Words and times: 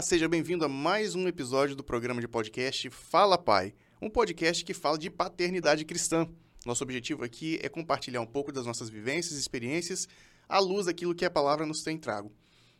Olá, 0.00 0.06
seja 0.06 0.26
bem-vindo 0.26 0.64
a 0.64 0.68
mais 0.68 1.14
um 1.14 1.28
episódio 1.28 1.76
do 1.76 1.84
programa 1.84 2.22
de 2.22 2.26
podcast 2.26 2.88
Fala 2.88 3.36
Pai, 3.36 3.74
um 4.00 4.08
podcast 4.08 4.64
que 4.64 4.72
fala 4.72 4.96
de 4.96 5.10
paternidade 5.10 5.84
cristã. 5.84 6.26
Nosso 6.64 6.82
objetivo 6.82 7.22
aqui 7.22 7.58
é 7.62 7.68
compartilhar 7.68 8.22
um 8.22 8.26
pouco 8.26 8.50
das 8.50 8.64
nossas 8.64 8.88
vivências 8.88 9.36
e 9.36 9.40
experiências 9.40 10.08
à 10.48 10.58
luz 10.58 10.86
daquilo 10.86 11.14
que 11.14 11.26
a 11.26 11.30
palavra 11.30 11.66
nos 11.66 11.82
tem 11.82 11.98
trago. 11.98 12.32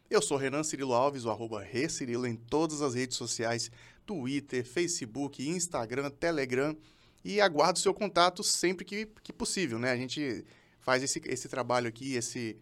Eu 0.09 0.23
sou 0.23 0.39
Renan 0.39 0.63
Cirilo 0.63 0.95
Alves, 0.95 1.27
o 1.27 1.31
arroba 1.31 1.63
Recirilo 1.63 2.27
em 2.27 2.37
todas 2.37 2.81
as 2.81 2.95
redes 2.95 3.19
sociais, 3.19 3.71
Twitter, 4.07 4.65
Facebook, 4.65 5.47
Instagram, 5.47 6.09
Telegram, 6.09 6.75
e 7.23 7.39
aguardo 7.39 7.79
seu 7.79 7.93
contato 7.93 8.43
sempre 8.43 8.83
que, 8.83 9.05
que 9.23 9.31
possível, 9.31 9.79
né? 9.79 9.91
A 9.91 9.97
gente 9.97 10.43
faz 10.79 11.03
esse, 11.03 11.21
esse 11.27 11.51
trabalho 11.51 11.87
aqui, 11.87 12.15
esse, 12.15 12.57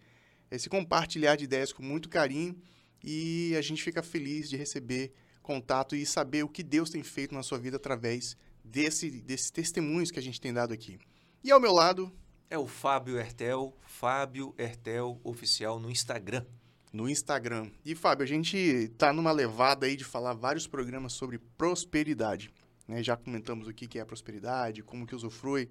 esse 0.50 0.68
compartilhar 0.68 1.36
de 1.36 1.45
ideias 1.45 1.72
com 1.72 1.84
muito 1.84 2.09
carinho 2.09 2.61
e 3.02 3.54
a 3.57 3.62
gente 3.62 3.82
fica 3.82 4.02
feliz 4.02 4.48
de 4.48 4.57
receber 4.57 5.12
contato 5.43 5.96
e 5.96 6.04
saber 6.04 6.43
o 6.43 6.48
que 6.48 6.62
Deus 6.62 6.90
tem 6.90 7.02
feito 7.02 7.34
na 7.34 7.43
sua 7.43 7.58
vida 7.58 7.76
através 7.76 8.36
desse, 8.62 9.11
desses 9.11 9.50
testemunhos 9.50 10.11
que 10.11 10.18
a 10.18 10.22
gente 10.22 10.40
tem 10.40 10.52
dado 10.52 10.72
aqui. 10.75 10.98
E 11.42 11.50
ao 11.50 11.61
meu 11.61 11.72
lado... 11.72 12.12
É 12.50 12.58
o 12.58 12.66
Fábio 12.66 13.18
Hertel, 13.18 13.76
Fábio 13.86 14.54
Hertel 14.56 15.20
Oficial 15.22 15.79
no 15.79 15.90
Instagram. 15.90 16.44
No 16.92 17.08
Instagram. 17.08 17.70
E, 17.84 17.94
Fábio, 17.94 18.25
a 18.25 18.26
gente 18.26 18.56
está 18.56 19.12
numa 19.12 19.32
levada 19.32 19.86
aí 19.86 19.96
de 19.96 20.04
falar 20.04 20.32
vários 20.32 20.67
programas 20.67 21.12
sobre 21.12 21.39
prosperidade. 21.39 22.50
Né? 22.86 23.03
Já 23.03 23.17
comentamos 23.17 23.68
o 23.68 23.75
que 23.75 23.98
é 23.98 24.03
a 24.03 24.06
prosperidade, 24.06 24.82
como 24.82 25.06
que 25.06 25.14
usufrui 25.14 25.70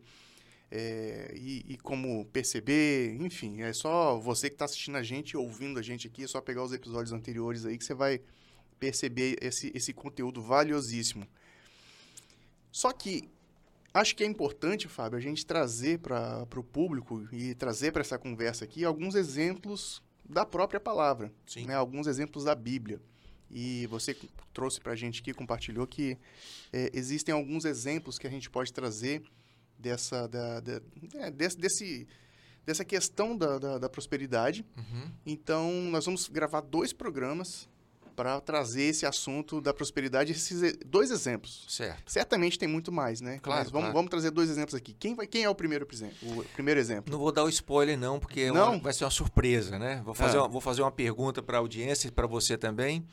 é, 0.70 1.32
e, 1.34 1.66
e, 1.70 1.78
como 1.78 2.26
perceber, 2.26 3.16
enfim, 3.22 3.62
é 3.62 3.72
só 3.72 4.20
você 4.20 4.50
que 4.50 4.56
está 4.56 4.66
assistindo 4.66 4.98
a 4.98 5.04
gente, 5.04 5.38
ouvindo 5.38 5.80
a 5.80 5.82
gente 5.82 6.08
aqui, 6.08 6.24
é 6.24 6.28
só 6.28 6.42
pegar 6.42 6.64
os 6.64 6.74
episódios 6.74 7.14
anteriores 7.14 7.66
aí 7.66 7.78
que 7.78 7.86
você 7.86 7.94
vai 7.94 8.22
perceber 8.78 9.38
esse, 9.42 9.72
esse 9.74 9.94
conteúdo 9.94 10.42
valiosíssimo. 10.42 11.26
Só 12.70 12.92
que 12.92 13.30
acho 13.94 14.16
que 14.16 14.24
é 14.24 14.28
importante, 14.28 14.90
Fábio, 14.90 15.18
a 15.18 15.22
gente 15.22 15.46
trazer 15.46 16.00
para 16.00 16.46
o 16.56 16.64
público 16.64 17.28
e 17.32 17.56
trazer 17.56 17.94
para 17.94 18.02
essa 18.02 18.18
conversa 18.18 18.66
aqui 18.66 18.84
alguns 18.84 19.16
exemplos 19.16 20.04
da 20.30 20.46
própria 20.46 20.80
palavra, 20.80 21.32
né? 21.66 21.76
alguns 21.76 22.08
exemplos 22.08 22.44
da 22.44 22.54
Bíblia. 22.54 23.02
E 23.50 23.88
você 23.88 24.16
trouxe 24.54 24.82
para 24.82 24.92
a 24.92 24.96
gente 24.96 25.22
aqui, 25.22 25.34
compartilhou 25.34 25.88
que 25.88 26.18
é, 26.74 26.92
existem 26.94 27.34
alguns 27.34 27.64
exemplos 27.64 28.20
que 28.20 28.28
a 28.28 28.30
gente 28.30 28.50
pode 28.50 28.74
trazer 28.74 29.24
dessa, 29.78 30.28
da, 30.28 30.60
da 30.60 30.82
é, 31.16 31.32
desse, 31.32 31.58
desse, 31.58 32.08
dessa 32.66 32.86
questão 32.86 33.38
da, 33.38 33.58
da, 33.58 33.78
da 33.78 33.90
prosperidade. 33.90 34.66
Uhum. 34.78 35.12
Então, 35.26 35.72
nós 35.90 36.06
vamos 36.06 36.28
gravar 36.28 36.62
dois 36.62 36.94
programas 36.94 37.68
para 38.18 38.42
trazer 38.42 38.82
esse 38.82 39.06
assunto 39.06 39.62
da 39.62 39.72
prosperidade, 39.72 40.32
esses 40.32 40.76
dois 40.84 41.12
exemplos. 41.12 41.66
Certo. 41.70 42.12
Certamente 42.12 42.58
tem 42.58 42.68
muito 42.68 42.92
mais, 42.92 43.22
né? 43.22 43.38
Claro. 43.38 43.60
Mas 43.60 43.70
vamos, 43.70 43.86
claro. 43.86 43.94
vamos 43.94 44.10
trazer 44.10 44.32
dois 44.32 44.50
exemplos 44.50 44.74
aqui. 44.74 44.96
Quem, 45.00 45.14
vai, 45.14 45.28
quem 45.28 45.44
é 45.44 45.50
o 45.50 45.54
primeiro, 45.54 45.86
o 45.86 46.44
primeiro 46.56 46.80
exemplo? 46.80 47.12
Não 47.12 47.20
vou 47.20 47.32
dar 47.32 47.44
o 47.44 47.50
spoiler, 47.50 47.96
não, 47.96 48.20
porque 48.20 48.42
é 48.42 48.52
não? 48.52 48.80
vai 48.80 48.92
ser 48.92 49.04
uma 49.04 49.12
surpresa, 49.12 49.78
né? 49.78 50.02
Vou 50.04 50.16
fazer, 50.16 50.38
ah. 50.38 50.42
uma, 50.42 50.48
vou 50.48 50.60
fazer 50.60 50.82
uma 50.82 50.92
pergunta 50.92 51.44
para 51.44 51.58
a 51.58 51.60
audiência 51.60 52.08
e 52.08 52.12
para 52.12 52.26
você 52.26 52.58
também. 52.58 53.06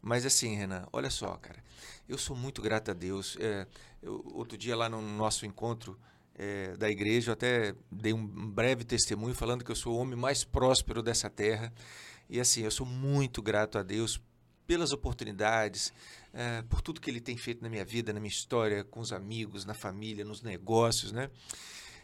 Mas 0.00 0.24
assim, 0.24 0.54
Renan, 0.54 0.86
olha 0.92 1.10
só, 1.10 1.36
cara. 1.38 1.58
Eu 2.08 2.16
sou 2.16 2.36
muito 2.36 2.62
grato 2.62 2.92
a 2.92 2.94
Deus. 2.94 3.36
É, 3.40 3.66
eu, 4.04 4.22
outro 4.34 4.56
dia 4.56 4.76
lá 4.76 4.88
no 4.88 5.00
nosso 5.00 5.46
encontro 5.46 5.98
é, 6.34 6.76
da 6.76 6.90
igreja, 6.90 7.30
eu 7.30 7.32
até 7.32 7.74
dei 7.90 8.12
um 8.12 8.26
breve 8.26 8.84
testemunho 8.84 9.34
falando 9.34 9.64
que 9.64 9.70
eu 9.70 9.76
sou 9.76 9.94
o 9.94 9.98
homem 9.98 10.16
mais 10.16 10.44
próspero 10.44 11.02
dessa 11.02 11.30
terra. 11.30 11.72
E 12.28 12.38
assim, 12.38 12.62
eu 12.62 12.70
sou 12.70 12.86
muito 12.86 13.40
grato 13.40 13.78
a 13.78 13.82
Deus 13.82 14.20
pelas 14.66 14.92
oportunidades, 14.92 15.92
é, 16.32 16.62
por 16.62 16.80
tudo 16.80 17.00
que 17.00 17.10
Ele 17.10 17.20
tem 17.20 17.36
feito 17.36 17.62
na 17.62 17.68
minha 17.68 17.84
vida, 17.84 18.12
na 18.12 18.20
minha 18.20 18.30
história, 18.30 18.82
com 18.82 19.00
os 19.00 19.12
amigos, 19.12 19.64
na 19.64 19.74
família, 19.74 20.24
nos 20.24 20.42
negócios, 20.42 21.12
né? 21.12 21.30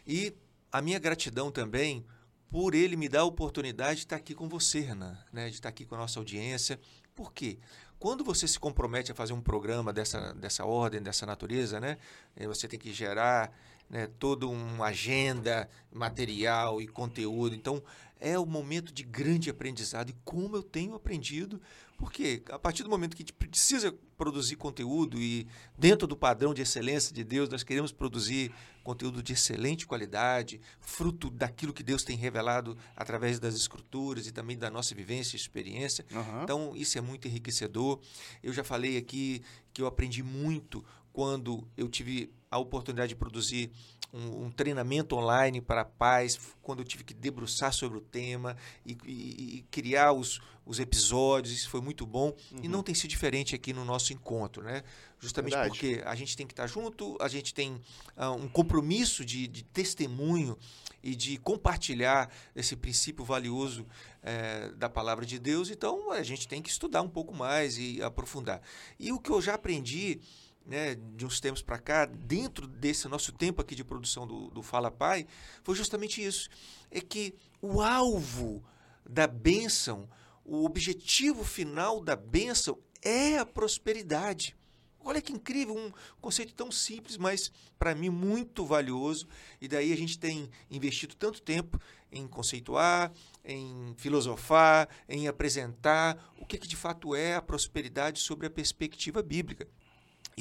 E 0.05 0.33
a 0.71 0.81
minha 0.81 0.99
gratidão 0.99 1.51
também 1.51 2.05
por 2.49 2.75
Ele 2.75 2.95
me 2.95 3.07
dar 3.07 3.21
a 3.21 3.25
oportunidade 3.25 3.95
de 3.95 4.05
estar 4.05 4.17
aqui 4.17 4.35
com 4.35 4.47
você, 4.49 4.81
Renan, 4.81 5.17
né? 5.31 5.47
de 5.47 5.55
estar 5.55 5.69
aqui 5.69 5.85
com 5.85 5.95
a 5.95 5.99
nossa 5.99 6.19
audiência. 6.19 6.79
Por 7.15 7.33
quê? 7.33 7.57
Quando 7.99 8.23
você 8.23 8.47
se 8.47 8.59
compromete 8.59 9.11
a 9.11 9.15
fazer 9.15 9.33
um 9.33 9.41
programa 9.41 9.93
dessa, 9.93 10.33
dessa 10.33 10.65
ordem, 10.65 11.01
dessa 11.01 11.25
natureza, 11.25 11.79
né? 11.79 11.97
Eh, 12.35 12.47
você 12.47 12.67
tem 12.67 12.79
que 12.79 12.91
gerar 12.91 13.51
né, 13.91 14.07
toda 14.17 14.47
uma 14.47 14.85
agenda 14.85 15.69
material 15.93 16.81
e 16.81 16.87
conteúdo. 16.87 17.53
Então, 17.53 17.83
é 18.21 18.39
o 18.39 18.43
um 18.43 18.45
momento 18.45 18.93
de 18.93 19.03
grande 19.03 19.49
aprendizado. 19.49 20.11
E 20.11 20.15
como 20.23 20.55
eu 20.55 20.63
tenho 20.63 20.95
aprendido, 20.95 21.61
porque 21.97 22.41
a 22.49 22.57
partir 22.57 22.83
do 22.83 22.89
momento 22.89 23.17
que 23.17 23.21
a 23.21 23.25
gente 23.25 23.33
precisa 23.33 23.93
produzir 24.15 24.55
conteúdo 24.55 25.19
e 25.19 25.45
dentro 25.77 26.07
do 26.07 26.15
padrão 26.15 26.53
de 26.53 26.61
excelência 26.61 27.13
de 27.13 27.23
Deus, 27.23 27.49
nós 27.49 27.63
queremos 27.63 27.91
produzir 27.91 28.53
conteúdo 28.81 29.21
de 29.21 29.33
excelente 29.33 29.85
qualidade, 29.85 30.61
fruto 30.79 31.29
daquilo 31.29 31.73
que 31.73 31.83
Deus 31.83 32.03
tem 32.03 32.15
revelado 32.15 32.77
através 32.95 33.39
das 33.39 33.55
escrituras 33.55 34.25
e 34.25 34.31
também 34.31 34.57
da 34.57 34.69
nossa 34.69 34.95
vivência 34.95 35.35
e 35.35 35.39
experiência. 35.39 36.05
Uhum. 36.11 36.43
Então, 36.43 36.75
isso 36.75 36.97
é 36.97 37.01
muito 37.01 37.27
enriquecedor. 37.27 37.99
Eu 38.41 38.53
já 38.53 38.63
falei 38.63 38.97
aqui 38.97 39.43
que 39.73 39.81
eu 39.81 39.87
aprendi 39.87 40.23
muito 40.23 40.85
quando 41.11 41.67
eu 41.75 41.89
tive 41.89 42.31
a 42.51 42.57
oportunidade 42.57 43.09
de 43.09 43.15
produzir 43.15 43.71
um, 44.13 44.45
um, 44.45 44.51
treinamento 44.51 45.15
online 45.15 45.61
para 45.61 45.85
pais, 45.85 46.37
quando 46.61 46.79
eu 46.79 46.85
tive 46.85 47.05
que 47.05 47.13
debruçar 47.13 47.73
sobre 47.73 47.97
o 47.97 48.01
tema 48.01 48.57
e, 48.85 48.97
e, 49.05 49.55
e 49.57 49.65
criar 49.71 50.11
os, 50.11 50.41
os 50.65 50.77
episódios, 50.77 51.53
isso 51.53 51.69
foi 51.69 51.79
muito 51.79 52.05
bom. 52.05 52.35
Uhum. 52.51 52.59
E 52.61 52.67
não 52.67 52.83
tem 52.83 52.93
sido 52.93 53.09
diferente 53.09 53.55
aqui 53.55 53.71
no 53.71 53.85
nosso 53.85 54.11
encontro, 54.11 54.63
né? 54.63 54.83
Justamente 55.17 55.53
Verdade. 55.53 55.69
porque 55.69 56.01
a 56.05 56.13
gente 56.13 56.35
tem 56.35 56.45
que 56.45 56.51
estar 56.51 56.67
junto, 56.67 57.17
a 57.21 57.29
gente 57.29 57.53
tem 57.53 57.81
uh, 58.17 58.31
um 58.31 58.49
compromisso 58.49 59.23
de, 59.23 59.47
de, 59.47 59.63
testemunho 59.63 60.57
e 61.01 61.15
de 61.15 61.37
compartilhar 61.37 62.29
esse 62.53 62.75
princípio 62.75 63.23
valioso 63.23 63.83
uh, 63.83 64.75
da 64.75 64.89
palavra 64.89 65.25
de 65.25 65.39
Deus, 65.39 65.69
então 65.69 66.11
a 66.11 66.21
gente 66.21 66.49
tem 66.49 66.61
que 66.61 66.69
estudar 66.69 67.01
um 67.01 67.09
pouco 67.09 67.33
mais 67.33 67.77
e 67.77 68.01
aprofundar. 68.01 68.61
E 68.99 69.13
o 69.13 69.19
que 69.19 69.29
eu 69.29 69.41
já 69.41 69.53
aprendi 69.53 70.19
né, 70.65 70.95
de 70.95 71.25
uns 71.25 71.39
tempos 71.39 71.61
para 71.61 71.79
cá, 71.79 72.05
dentro 72.05 72.67
desse 72.67 73.07
nosso 73.07 73.31
tempo 73.31 73.61
aqui 73.61 73.75
de 73.75 73.83
produção 73.83 74.27
do, 74.27 74.49
do 74.49 74.61
Fala 74.61 74.91
Pai, 74.91 75.27
foi 75.63 75.75
justamente 75.75 76.23
isso. 76.23 76.49
É 76.89 77.01
que 77.01 77.33
o 77.61 77.81
alvo 77.81 78.63
da 79.07 79.27
bênção, 79.27 80.09
o 80.45 80.65
objetivo 80.65 81.43
final 81.43 82.01
da 82.01 82.15
bênção 82.15 82.77
é 83.01 83.37
a 83.37 83.45
prosperidade. 83.45 84.55
Olha 85.03 85.21
que 85.21 85.33
incrível, 85.33 85.75
um 85.75 85.91
conceito 86.21 86.53
tão 86.53 86.71
simples, 86.71 87.17
mas 87.17 87.51
para 87.79 87.95
mim 87.95 88.09
muito 88.09 88.63
valioso. 88.65 89.27
E 89.59 89.67
daí 89.67 89.91
a 89.91 89.97
gente 89.97 90.19
tem 90.19 90.49
investido 90.69 91.15
tanto 91.15 91.41
tempo 91.41 91.79
em 92.11 92.27
conceituar, 92.27 93.11
em 93.43 93.95
filosofar, 93.97 94.87
em 95.09 95.27
apresentar 95.27 96.31
o 96.37 96.45
que, 96.45 96.57
que 96.57 96.67
de 96.67 96.75
fato 96.75 97.15
é 97.15 97.35
a 97.35 97.41
prosperidade 97.41 98.19
sobre 98.19 98.45
a 98.45 98.49
perspectiva 98.49 99.23
bíblica. 99.23 99.67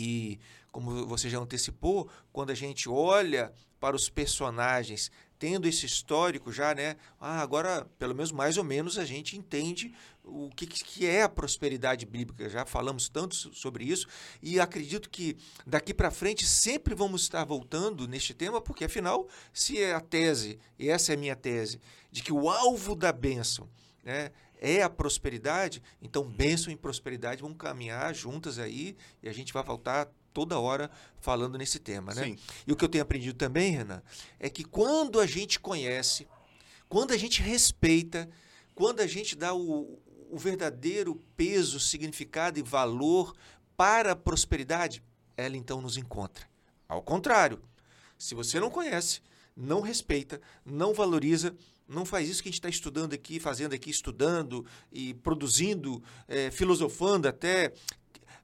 E 0.01 0.41
como 0.73 1.07
você 1.07 1.29
já 1.29 1.39
antecipou, 1.39 2.09
quando 2.33 2.51
a 2.51 2.55
gente 2.55 2.89
olha 2.89 3.53
para 3.79 3.95
os 3.95 4.09
personagens 4.09 5.11
tendo 5.39 5.67
esse 5.67 5.87
histórico 5.87 6.53
já, 6.53 6.75
né? 6.75 6.97
Ah, 7.19 7.41
agora, 7.41 7.87
pelo 7.99 8.15
menos 8.15 8.31
mais 8.31 8.59
ou 8.59 8.65
menos, 8.65 8.99
a 8.99 9.05
gente 9.05 9.37
entende 9.37 9.95
o 10.23 10.51
que, 10.51 10.67
que 10.67 11.07
é 11.07 11.23
a 11.23 11.29
prosperidade 11.29 12.05
bíblica. 12.05 12.49
Já 12.49 12.65
falamos 12.67 13.09
tanto 13.09 13.35
sobre 13.35 13.85
isso 13.85 14.07
e 14.43 14.61
acredito 14.61 15.09
que 15.09 15.37
daqui 15.67 15.93
para 15.93 16.11
frente 16.11 16.47
sempre 16.47 16.95
vamos 16.95 17.23
estar 17.23 17.45
voltando 17.45 18.07
neste 18.07 18.35
tema, 18.35 18.61
porque 18.61 18.85
afinal, 18.85 19.27
se 19.53 19.83
é 19.83 19.95
a 19.95 20.01
tese, 20.01 20.59
e 20.79 20.89
essa 20.89 21.13
é 21.13 21.15
a 21.15 21.19
minha 21.19 21.37
tese, 21.37 21.81
de 22.11 22.23
que 22.23 22.33
o 22.33 22.51
alvo 22.51 22.95
da 22.95 23.13
bênção 23.13 23.67
né, 24.05 24.31
é 24.61 24.83
a 24.83 24.91
prosperidade, 24.91 25.83
então 26.03 26.23
bênção 26.23 26.71
e 26.71 26.77
prosperidade 26.77 27.41
vão 27.41 27.55
caminhar 27.55 28.15
juntas 28.15 28.59
aí 28.59 28.95
e 29.23 29.29
a 29.29 29.33
gente 29.33 29.55
vai 29.55 29.65
voltar 29.65 30.09
toda 30.35 30.59
hora 30.59 30.91
falando 31.19 31.57
nesse 31.57 31.79
tema, 31.79 32.15
né? 32.15 32.25
Sim. 32.25 32.39
E 32.67 32.73
o 32.73 32.77
que 32.77 32.85
eu 32.85 32.89
tenho 32.89 33.03
aprendido 33.03 33.37
também, 33.37 33.73
Renan, 33.73 34.03
é 34.39 34.51
que 34.51 34.63
quando 34.63 35.19
a 35.19 35.27
gente 35.27 35.59
conhece, 35.59 36.29
quando 36.89 37.13
a 37.13 37.17
gente 37.17 37.41
respeita, 37.41 38.29
quando 38.75 39.01
a 39.01 39.07
gente 39.07 39.35
dá 39.35 39.55
o, 39.55 39.99
o 40.31 40.37
verdadeiro 40.37 41.19
peso, 41.37 41.81
significado 41.81 42.59
e 42.59 42.63
valor 42.63 43.35
para 43.77 44.13
a 44.13 44.17
prosperidade, 44.17 45.03
ela 45.37 45.57
então 45.57 45.81
nos 45.81 45.97
encontra. 45.97 46.47
Ao 46.87 47.03
contrário, 47.03 47.63
se 48.19 48.35
você 48.35 48.61
não 48.61 48.71
conhece, 48.71 49.23
não 49.57 49.81
respeita, 49.81 50.41
não 50.65 50.93
valoriza, 50.93 51.57
não 51.91 52.05
faz 52.05 52.29
isso 52.29 52.43
que 52.43 52.49
a 52.49 52.53
gente 52.53 52.61
está 52.61 52.69
estudando 52.69 53.13
aqui, 53.13 53.41
fazendo 53.41 53.75
aqui, 53.75 53.91
estudando 53.91 54.65
e 54.93 55.13
produzindo, 55.15 56.03
é, 56.29 56.51
filosofando 56.51 57.27
até, 57.27 57.73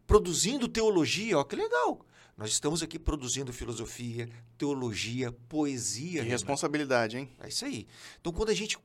produzindo 0.07 0.69
teologia, 0.69 1.39
ó, 1.39 1.45
que 1.45 1.55
legal. 1.55 2.05
Nós 2.37 2.51
estamos 2.51 2.83
aqui 2.83 2.99
produzindo 2.99 3.53
filosofia, 3.53 4.29
teologia, 4.59 5.33
poesia. 5.49 6.23
Que 6.23 6.29
responsabilidade, 6.29 7.17
hein? 7.17 7.31
É 7.41 7.49
isso 7.49 7.65
aí. 7.65 7.87
Então, 8.21 8.31
quando 8.33 8.51
a 8.51 8.55
gente 8.55 8.77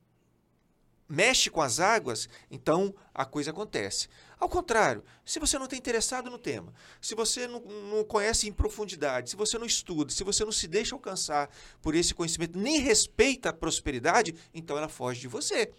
mexe 1.11 1.49
com 1.49 1.61
as 1.61 1.79
águas, 1.79 2.29
então 2.49 2.95
a 3.13 3.25
coisa 3.25 3.51
acontece. 3.51 4.07
Ao 4.39 4.47
contrário, 4.47 5.03
se 5.25 5.39
você 5.39 5.57
não 5.57 5.65
está 5.65 5.75
interessado 5.75 6.29
no 6.29 6.37
tema, 6.37 6.73
se 7.01 7.13
você 7.13 7.47
não, 7.47 7.59
não, 7.59 8.03
conhece 8.03 8.47
em 8.47 8.53
profundidade, 8.53 9.29
se 9.29 9.35
você 9.35 9.57
não 9.57 9.65
estuda, 9.65 10.11
se 10.11 10.23
você 10.23 10.45
não 10.45 10.51
se 10.51 10.67
deixa 10.67 10.95
alcançar 10.95 11.49
por 11.81 11.93
esse 11.93 12.13
conhecimento, 12.13 12.57
nem 12.57 12.79
respeita 12.79 13.49
a 13.49 13.53
prosperidade, 13.53 14.33
então 14.53 14.77
ela 14.77 14.87
foge 14.87 15.19
de 15.19 15.27
você. 15.27 15.71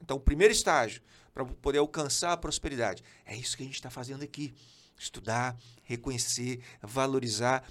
Então, 0.00 0.18
o 0.18 0.20
primeiro 0.20 0.52
estágio 0.52 1.02
para 1.32 1.44
poder 1.44 1.78
alcançar 1.78 2.32
a 2.32 2.36
prosperidade 2.36 3.02
é 3.24 3.34
isso 3.34 3.56
que 3.56 3.62
a 3.62 3.66
gente 3.66 3.76
está 3.76 3.90
fazendo 3.90 4.22
aqui: 4.22 4.54
estudar, 4.96 5.56
reconhecer, 5.82 6.60
valorizar, 6.82 7.64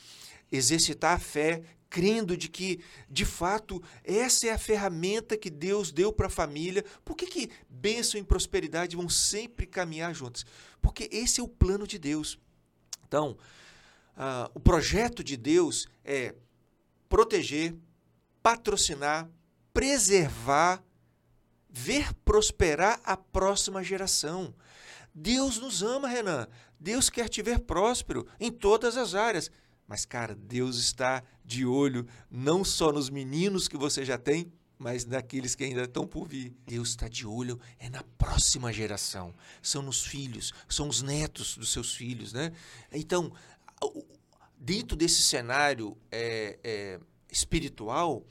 exercitar 0.52 1.16
a 1.16 1.20
fé 1.20 1.62
crendo 1.90 2.36
de 2.36 2.50
que, 2.50 2.80
de 3.10 3.26
fato, 3.26 3.82
essa 4.04 4.48
é 4.48 4.52
a 4.52 4.58
ferramenta 4.58 5.38
que 5.38 5.50
Deus 5.50 5.92
deu 5.92 6.12
para 6.12 6.28
a 6.28 6.30
família. 6.30 6.84
Por 7.04 7.16
que, 7.16 7.26
que 7.26 7.50
bênção 7.70 8.20
e 8.20 8.24
prosperidade 8.24 8.96
vão 8.96 9.10
sempre 9.10 9.66
caminhar 9.66 10.14
juntos? 10.14 10.46
Porque 10.82 11.10
esse 11.12 11.40
é 11.40 11.44
o 11.44 11.48
plano 11.48 11.88
de 11.88 11.98
Deus. 11.98 12.38
Então, 13.08 13.38
uh, 14.18 14.52
o 14.54 14.60
projeto 14.60 15.24
de 15.24 15.38
Deus 15.38 15.88
é 16.04 16.36
proteger, 17.08 17.74
patrocinar, 18.44 19.30
preservar, 19.74 20.84
ver 21.70 22.14
prosperar 22.26 23.00
a 23.04 23.16
próxima 23.16 23.84
geração. 23.84 24.54
Deus 25.14 25.58
nos 25.58 25.82
ama, 25.82 26.08
Renan. 26.08 26.48
Deus 26.80 27.10
quer 27.10 27.28
te 27.28 27.42
ver 27.42 27.60
próspero 27.60 28.28
em 28.40 28.52
todas 28.52 28.98
as 28.98 29.16
áreas. 29.16 29.50
Mas, 29.88 30.06
cara, 30.06 30.36
Deus 30.36 30.78
está 30.78 31.24
de 31.46 31.66
olho 31.66 32.06
não 32.30 32.64
só 32.64 32.92
nos 32.92 33.10
meninos 33.10 33.68
que 33.68 33.78
você 33.78 34.04
já 34.04 34.18
tem, 34.18 34.52
mas 34.78 35.06
naqueles 35.06 35.56
que 35.56 35.64
ainda 35.64 35.84
estão 35.84 36.06
por 36.06 36.28
vir. 36.28 36.56
Deus 36.66 36.90
está 36.90 37.08
de 37.08 37.26
olho 37.26 37.60
é 37.80 37.90
na 37.90 38.04
próxima 38.18 38.72
geração. 38.72 39.34
São 39.62 39.82
nos 39.82 40.06
filhos, 40.06 40.54
são 40.68 40.88
os 40.88 41.02
netos 41.02 41.58
dos 41.58 41.72
seus 41.72 41.96
filhos, 41.96 42.34
né? 42.34 42.52
Então, 42.92 43.32
dentro 44.58 44.96
desse 44.96 45.24
cenário 45.24 45.98
é, 46.12 46.60
é, 46.64 47.00
espiritual, 47.32 48.26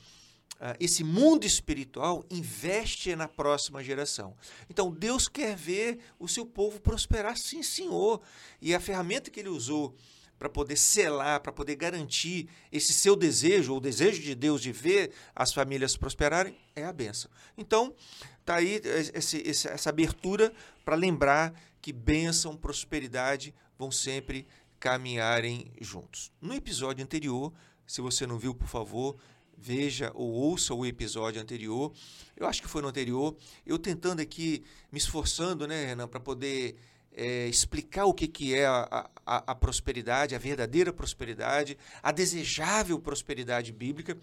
ah, 0.61 0.77
esse 0.81 1.05
mundo 1.05 1.45
espiritual 1.45 2.25
investe 2.31 3.15
na 3.17 3.29
próxima 3.29 3.83
geração. 3.83 4.37
Então, 4.71 4.91
Deus 4.91 5.29
quer 5.29 5.57
ver 5.57 5.99
o 6.19 6.29
seu 6.29 6.47
povo 6.47 6.81
prosperar, 6.81 7.37
sim, 7.37 7.63
senhor. 7.63 8.23
E 8.61 8.75
a 8.75 8.81
ferramenta 8.81 9.31
que 9.31 9.41
ele 9.41 9.49
usou 9.49 9.95
para 10.39 10.49
poder 10.49 10.77
selar, 10.77 11.41
para 11.41 11.53
poder 11.53 11.77
garantir 11.77 12.49
esse 12.71 12.93
seu 12.93 13.17
desejo, 13.17 13.73
ou 13.73 13.79
o 13.79 13.81
desejo 13.81 14.23
de 14.23 14.35
Deus 14.35 14.61
de 14.61 14.73
ver 14.73 15.13
as 15.35 15.53
famílias 15.53 15.97
prosperarem, 15.97 16.57
é 16.75 16.85
a 16.85 16.93
benção. 16.93 17.31
Então, 17.57 17.95
está 18.41 18.57
aí 18.57 18.81
esse, 19.15 19.49
essa 19.49 19.89
abertura 19.89 20.53
para 20.85 20.95
lembrar 20.95 21.55
que 21.81 21.93
bênção, 21.93 22.57
prosperidade 22.57 23.55
vão 23.79 23.91
sempre 23.91 24.47
caminharem 24.79 25.73
juntos. 25.81 26.31
No 26.41 26.55
episódio 26.55 27.03
anterior, 27.03 27.53
se 27.87 28.01
você 28.01 28.27
não 28.27 28.39
viu, 28.39 28.55
por 28.55 28.69
favor, 28.69 29.17
veja 29.57 30.11
ou 30.15 30.31
ouça 30.31 30.75
o 30.75 30.85
episódio 30.85 31.41
anterior. 31.41 31.93
Eu 32.37 32.47
acho 32.47 32.61
que 32.61 32.69
foi 32.69 32.83
no 32.83 32.89
anterior. 32.89 33.37
Eu 33.65 33.79
tentando 33.79 34.21
aqui, 34.21 34.63
me 34.93 34.99
esforçando, 34.99 35.67
né, 35.67 35.87
Renan, 35.87 36.09
para 36.09 36.21
poder 36.21 36.77
é, 37.13 37.47
explicar 37.49 38.05
o 38.05 38.15
que, 38.15 38.29
que 38.29 38.55
é 38.55 38.67
a, 38.67 39.09
a, 39.25 39.53
a, 39.53 39.55
prosperidade, 39.55 40.35
a 40.35 40.39
verdadeira 40.39 40.93
prosperidade, 40.93 41.79
a 42.03 42.13
desejável 42.13 42.99
prosperidade 42.99 43.73
bíblica. 43.73 44.17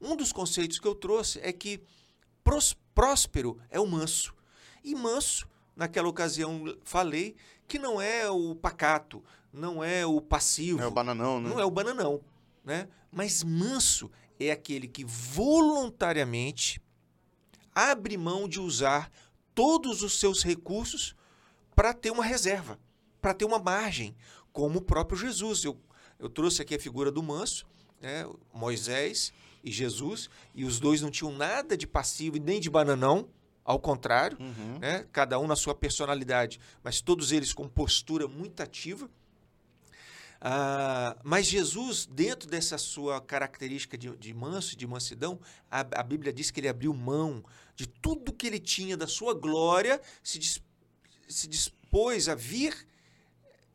Um 0.00 0.16
dos 0.16 0.32
conceitos 0.32 0.78
que 0.78 0.86
eu 0.86 0.94
trouxe 0.94 1.38
é 1.42 1.52
que 1.52 1.80
pros, 2.42 2.76
próspero 2.94 3.58
é 3.70 3.78
o 3.78 3.86
manso. 3.86 4.34
E 4.82 4.94
manso, 4.94 5.48
naquela 5.76 6.08
ocasião 6.08 6.76
falei, 6.82 7.36
que 7.68 7.78
não 7.78 8.00
é 8.00 8.28
o 8.28 8.54
pacato, 8.54 9.22
não 9.52 9.82
é 9.82 10.04
o 10.04 10.20
passivo. 10.20 10.78
Não 10.78 10.84
é 10.84 10.88
o 10.88 10.92
bananão, 10.92 11.40
né? 11.40 11.48
Não 11.50 11.60
é 11.60 11.64
o 11.64 11.70
bananão, 11.70 12.20
né? 12.64 12.88
Mas 13.10 13.44
manso 13.44 14.10
é 14.40 14.50
aquele 14.50 14.88
que 14.88 15.04
voluntariamente 15.04 16.80
abre 17.74 18.16
mão 18.16 18.48
de 18.48 18.60
usar 18.60 19.10
todos 19.54 20.02
os 20.02 20.18
seus 20.18 20.42
recursos 20.42 21.14
para 21.74 21.92
ter 21.92 22.10
uma 22.10 22.24
reserva, 22.24 22.78
para 23.20 23.34
ter 23.34 23.44
uma 23.44 23.58
margem, 23.58 24.14
como 24.52 24.78
o 24.78 24.82
próprio 24.82 25.18
Jesus. 25.18 25.64
Eu, 25.64 25.78
eu 26.18 26.28
trouxe 26.28 26.62
aqui 26.62 26.74
a 26.74 26.80
figura 26.80 27.10
do 27.10 27.22
manso, 27.22 27.66
né, 28.00 28.28
Moisés 28.52 29.32
e 29.62 29.70
Jesus, 29.70 30.28
e 30.54 30.64
os 30.64 30.80
dois 30.80 31.00
não 31.00 31.10
tinham 31.10 31.32
nada 31.32 31.76
de 31.76 31.86
passivo 31.86 32.36
e 32.36 32.40
nem 32.40 32.60
de 32.60 32.68
bananão, 32.68 33.28
ao 33.64 33.78
contrário, 33.78 34.36
uhum. 34.40 34.78
né, 34.80 35.06
cada 35.12 35.38
um 35.38 35.46
na 35.46 35.54
sua 35.54 35.74
personalidade, 35.74 36.60
mas 36.82 37.00
todos 37.00 37.30
eles 37.30 37.52
com 37.52 37.68
postura 37.68 38.26
muito 38.26 38.60
ativa. 38.60 39.08
Ah, 40.44 41.16
mas 41.22 41.46
Jesus, 41.46 42.04
dentro 42.04 42.50
dessa 42.50 42.76
sua 42.76 43.20
característica 43.20 43.96
de, 43.96 44.10
de 44.16 44.34
manso, 44.34 44.76
de 44.76 44.84
mansidão, 44.88 45.38
a, 45.70 45.80
a, 45.80 46.02
Bíblia 46.02 46.32
diz 46.32 46.50
que 46.50 46.58
ele 46.58 46.68
abriu 46.68 46.92
mão 46.92 47.44
de 47.76 47.86
tudo 47.86 48.32
que 48.32 48.48
ele 48.48 48.58
tinha, 48.58 48.96
da 48.96 49.06
sua 49.06 49.34
glória, 49.34 50.00
se 50.20 50.40
se 51.32 51.48
dispôs 51.48 52.28
a 52.28 52.34
vir 52.34 52.86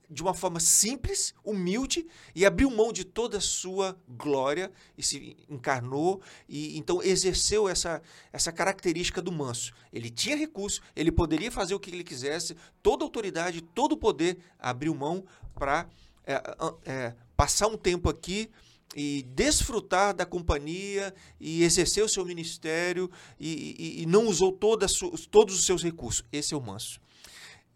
de 0.10 0.22
uma 0.22 0.34
forma 0.34 0.60
simples, 0.60 1.34
humilde 1.44 2.08
e 2.34 2.46
abriu 2.46 2.72
mão 2.72 2.94
de 2.94 3.04
toda 3.04 3.38
a 3.38 3.42
sua 3.42 3.98
glória 4.08 4.72
e 4.98 5.04
se 5.04 5.36
encarnou 5.50 6.22
e 6.48 6.78
então 6.78 7.04
exerceu 7.04 7.68
essa, 7.68 8.02
essa 8.32 8.52
característica 8.52 9.22
do 9.22 9.32
manso. 9.32 9.74
Ele 9.92 10.10
tinha 10.10 10.38
recurso, 10.38 10.82
ele 10.96 11.12
poderia 11.12 11.52
fazer 11.52 11.76
o 11.76 11.80
que 11.80 11.90
ele 11.90 12.04
quisesse, 12.04 12.56
toda 12.82 13.04
autoridade, 13.04 13.62
todo 13.62 13.94
o 13.94 13.98
poder 13.98 14.38
abriu 14.58 14.96
mão 14.96 15.26
para 15.54 15.90
é, 16.26 16.42
é, 16.86 17.16
passar 17.36 17.68
um 17.68 17.78
tempo 17.78 18.10
aqui 18.10 18.50
e 18.96 19.24
desfrutar 19.36 20.16
da 20.16 20.26
companhia 20.26 21.14
e 21.40 21.64
exercer 21.64 22.04
o 22.04 22.10
seu 22.10 22.26
ministério 22.26 23.12
e, 23.38 23.76
e, 23.78 24.04
e 24.04 24.06
não 24.06 24.28
usou 24.28 24.54
toda, 24.54 24.88
todos 25.30 25.56
os 25.56 25.66
seus 25.66 25.84
recursos. 25.84 26.24
Esse 26.32 26.54
é 26.54 26.58
o 26.58 26.62
manso. 26.62 27.00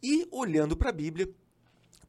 E 0.02 0.28
olhando 0.32 0.76
para 0.76 0.90
a 0.90 0.94
Bíblia, 0.94 1.30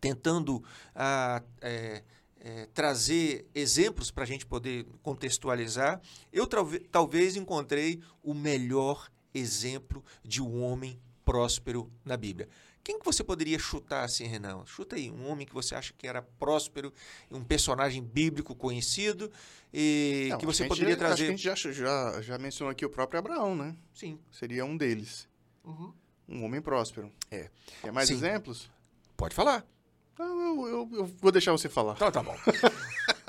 tentando 0.01 0.63
ah, 0.95 1.43
é, 1.61 2.03
é, 2.41 2.67
trazer 2.75 3.47
exemplos 3.55 4.11
para 4.11 4.25
a 4.25 4.27
gente 4.27 4.45
poder 4.45 4.87
contextualizar, 5.03 6.01
eu 6.33 6.47
talvez 6.91 7.37
encontrei 7.37 8.03
o 8.23 8.35
melhor 8.35 9.11
exemplo 9.35 10.05
de 10.25 10.43
um 10.43 10.63
homem 10.63 11.01
próspero 11.25 11.91
na 12.05 12.17
Bíblia. 12.17 12.49
Quem 12.85 12.99
que 12.99 13.05
você 13.05 13.23
poderia 13.23 13.59
chutar 13.61 14.05
assim, 14.05 14.27
Renan? 14.27 14.65
Chuta 14.67 14.97
aí, 14.97 15.09
um 15.09 15.29
homem 15.29 15.47
que 15.47 15.55
você 15.55 15.75
acha 15.75 15.95
que 15.97 16.05
era 16.05 16.21
próspero, 16.21 16.93
um 17.31 17.45
personagem 17.45 18.03
bíblico 18.03 18.57
conhecido 18.57 19.31
e 19.73 20.27
Não, 20.31 20.39
que 20.39 20.47
você 20.47 20.67
poderia 20.67 20.97
trazer. 20.97 21.13
Acho 21.13 21.23
que 21.23 21.49
a 21.49 21.55
gente 21.55 21.73
já, 21.73 21.73
já, 21.73 22.21
já 22.21 22.39
mencionou 22.39 22.73
aqui 22.73 22.85
o 22.85 22.91
próprio 22.91 23.21
Abraão, 23.21 23.55
né? 23.55 23.77
Sim. 23.95 24.19
Seria 24.33 24.65
um 24.65 24.77
deles. 24.77 25.29
Uhum. 25.65 25.93
Um 26.29 26.45
homem 26.45 26.61
próspero. 26.61 27.11
É. 27.31 27.51
Quer 27.81 27.93
mais 27.93 28.09
Sim. 28.09 28.15
exemplos? 28.15 28.71
Pode 29.17 29.35
falar. 29.35 29.67
Eu, 30.19 30.67
eu, 30.67 30.91
eu, 30.93 31.07
vou 31.21 31.33
deixar 31.33 31.53
você 31.53 31.69
falar. 31.69 31.95
Tá, 31.95 32.11
tá 32.11 32.23
bom. 32.23 32.37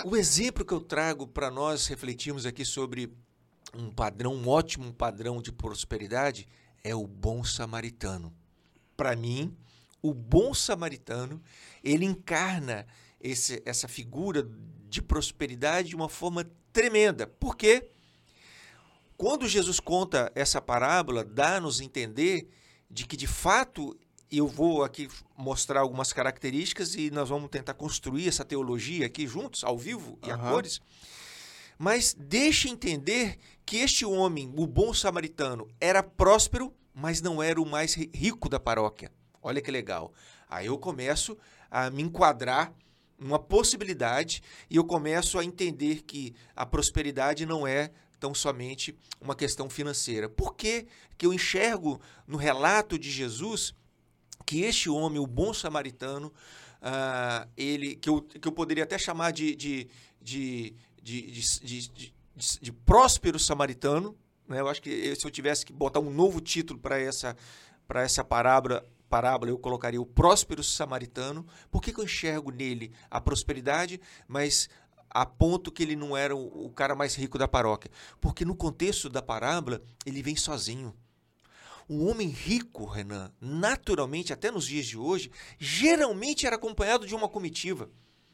o 0.06 0.16
exemplo 0.16 0.66
que 0.66 0.74
eu 0.74 0.82
trago 0.82 1.28
para 1.28 1.50
nós 1.50 1.88
refletirmos 1.88 2.46
aqui 2.46 2.66
sobre 2.66 3.12
um 3.74 3.90
padrão, 3.90 4.36
um 4.36 4.48
ótimo 4.48 4.94
padrão 4.94 5.42
de 5.42 5.52
prosperidade 5.52 6.48
é 6.84 6.94
o 6.94 7.08
bom 7.08 7.44
samaritano. 7.44 8.34
Para 8.96 9.16
mim, 9.16 9.56
o 10.02 10.14
bom 10.14 10.54
samaritano, 10.54 11.42
ele 11.84 12.06
encarna 12.06 12.86
esse, 13.20 13.64
essa 13.66 13.88
figura 13.88 14.48
de 14.90 15.02
prosperidade 15.02 15.90
de 15.90 15.96
uma 15.96 16.10
forma 16.10 16.46
tremenda. 16.72 17.26
Por 17.26 17.56
quê? 17.56 17.90
Quando 19.16 19.48
Jesus 19.48 19.80
conta 19.80 20.32
essa 20.36 20.62
parábola, 20.62 21.24
dá-nos 21.24 21.80
entender 21.80 22.50
de 22.94 23.08
que 23.08 23.18
de 23.18 23.26
fato 23.26 23.98
eu 24.32 24.48
vou 24.48 24.84
aqui 24.84 25.10
mostrar 25.36 25.82
algumas 25.82 26.14
características 26.14 26.96
e 26.96 27.10
nós 27.10 27.30
vamos 27.30 27.50
tentar 27.50 27.74
construir 27.74 28.28
essa 28.28 28.46
teologia 28.46 29.08
aqui 29.08 29.28
juntos, 29.28 29.64
ao 29.64 29.78
vivo 29.78 30.18
e 30.24 30.28
uhum. 30.28 30.34
a 30.34 30.38
cores. 30.38 30.80
Mas 31.78 32.16
deixe 32.18 32.70
entender 32.70 33.38
que 33.66 33.78
este 33.78 34.06
homem, 34.06 34.52
o 34.56 34.68
bom 34.68 34.94
samaritano, 34.94 35.68
era 35.82 36.04
próspero, 36.04 36.74
mas 36.94 37.22
não 37.22 37.42
era 37.42 37.60
o 37.60 37.66
mais 37.66 37.96
rico 37.96 38.48
da 38.48 38.60
paróquia. 38.60 39.12
Olha 39.42 39.62
que 39.62 39.72
legal. 39.72 40.14
Aí 40.48 40.68
eu 40.68 40.78
começo 40.78 41.38
a 41.70 41.90
me 41.90 42.04
enquadrar 42.04 42.74
numa 43.18 43.40
possibilidade 43.40 44.42
e 44.70 44.76
eu 44.76 44.84
começo 44.84 45.40
a 45.40 45.46
entender 45.46 46.04
que 46.04 46.34
a 46.56 46.66
prosperidade 46.66 47.46
não 47.46 47.66
é 47.66 47.92
tão 48.24 48.34
somente 48.34 48.98
uma 49.20 49.36
questão 49.36 49.70
financeira. 49.70 50.30
Por 50.30 50.56
que, 50.56 50.88
que 51.18 51.26
eu 51.26 51.34
enxergo 51.34 52.00
no 52.26 52.38
relato 52.38 52.98
de 52.98 53.12
Jesus 53.12 53.76
que 54.46 54.62
este 54.62 54.90
homem, 54.90 55.20
o 55.20 55.28
bom 55.28 55.54
samaritano, 55.54 56.28
uh, 56.82 57.50
ele 57.58 57.98
que 57.98 58.08
eu, 58.08 58.22
que 58.22 58.48
eu 58.48 58.52
poderia 58.54 58.86
até 58.86 58.98
chamar 58.98 59.32
de, 59.32 59.54
de, 59.58 59.90
de, 60.22 60.74
de, 61.02 62.14
de, 62.62 62.72
próspero 62.72 63.38
samaritano, 63.38 64.18
Né? 64.48 64.62
Eu 64.62 64.70
acho 64.70 64.82
que 64.82 65.14
se 65.18 65.28
eu 65.28 65.32
tivesse 65.32 65.66
que 65.66 65.74
botar 65.74 66.00
um 66.00 66.10
novo 66.10 66.40
título 66.40 66.80
para 66.80 66.98
essa, 66.98 67.36
essa 67.94 68.24
parábola, 68.24 68.86
parábola, 69.10 69.52
eu 69.52 69.60
colocaria 69.60 70.02
o 70.02 70.06
próspero 70.06 70.64
samaritano. 70.64 71.46
Por 71.70 71.82
que, 71.82 71.92
que 71.92 72.00
eu 72.00 72.06
enxergo 72.06 72.52
nele 72.52 72.94
a 73.12 73.20
prosperidade, 73.20 74.00
mas 74.30 74.70
a 75.14 75.26
ponto 75.26 75.72
que 75.72 75.84
ele 75.84 75.96
não 75.96 76.18
era 76.18 76.36
o, 76.36 76.66
o 76.66 76.70
cara 76.72 76.96
mais 76.96 77.16
rico 77.16 77.38
da 77.38 77.48
paróquia? 77.48 77.92
Porque 78.20 78.44
no 78.44 78.56
contexto 78.56 79.10
da 79.10 79.22
parábola, 79.22 79.82
ele 80.06 80.24
vem 80.24 80.36
sozinho. 80.36 80.94
O 81.88 82.06
homem 82.06 82.30
rico, 82.30 82.86
Renan, 82.86 83.32
naturalmente, 83.40 84.32
até 84.32 84.50
nos 84.50 84.66
dias 84.66 84.86
de 84.86 84.98
hoje, 84.98 85.30
geralmente 85.60 86.48
era 86.48 86.56
acompanhado 86.56 87.06
de 87.06 87.14
uma 87.14 87.28
comitiva, 87.28 87.90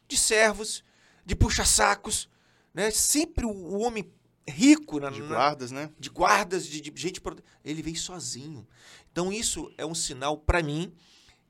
de 0.08 0.16
servos, 0.16 0.84
de 1.26 1.34
puxa-sacos, 1.34 2.28
né? 2.72 2.90
Sempre 2.90 3.44
o, 3.44 3.50
o 3.50 3.80
homem 3.80 4.10
rico 4.48 4.98
na, 5.00 5.10
de 5.10 5.20
guardas, 5.20 5.70
né? 5.70 5.90
De 5.98 6.08
guardas, 6.08 6.66
de, 6.66 6.80
de 6.80 6.92
gente, 7.00 7.20
ele 7.64 7.82
vem 7.82 7.94
sozinho. 7.94 8.66
Então 9.10 9.32
isso 9.32 9.72
é 9.76 9.84
um 9.84 9.94
sinal 9.94 10.38
para 10.38 10.62
mim 10.62 10.92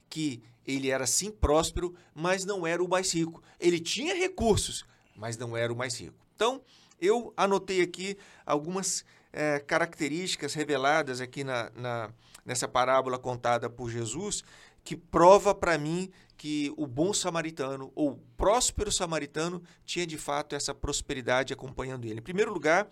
que 0.09 0.43
ele 0.67 0.91
era 0.91 1.07
sim 1.07 1.31
próspero, 1.31 1.95
mas 2.15 2.45
não 2.45 2.67
era 2.67 2.83
o 2.83 2.89
mais 2.89 3.13
rico. 3.13 3.43
Ele 3.59 3.79
tinha 3.79 4.15
recursos, 4.15 4.85
mas 5.17 5.37
não 5.37 5.57
era 5.57 5.73
o 5.73 5.77
mais 5.77 5.99
rico. 5.99 6.17
Então 6.35 6.63
eu 7.01 7.33
anotei 7.37 7.83
aqui 7.83 8.17
algumas 8.45 9.05
é, 9.33 9.59
características 9.59 10.55
reveladas 10.55 11.21
aqui 11.21 11.45
na, 11.45 11.71
na, 11.75 12.11
nessa 12.45 12.69
parábola 12.69 13.19
contada 13.19 13.71
por 13.71 13.91
Jesus 13.91 14.43
que 14.85 14.97
prova 14.97 15.55
para 15.55 15.79
mim 15.79 16.11
que 16.37 16.73
o 16.77 16.87
bom 16.87 17.13
samaritano 17.13 17.93
ou 17.95 18.19
próspero 18.37 18.91
samaritano 18.91 19.63
tinha 19.85 20.07
de 20.07 20.17
fato 20.17 20.55
essa 20.55 20.75
prosperidade 20.75 21.53
acompanhando 21.53 22.07
ele. 22.07 22.21
Em 22.21 22.23
primeiro 22.23 22.53
lugar, 22.53 22.89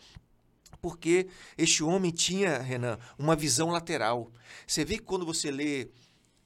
porque 0.83 1.29
este 1.57 1.83
homem 1.83 2.11
tinha, 2.11 2.59
Renan, 2.59 2.99
uma 3.19 3.35
visão 3.35 3.71
lateral. 3.71 4.31
Você 4.67 4.85
vê 4.85 4.99
que 4.99 5.05
quando 5.05 5.25
você 5.25 5.51
lê 5.51 5.89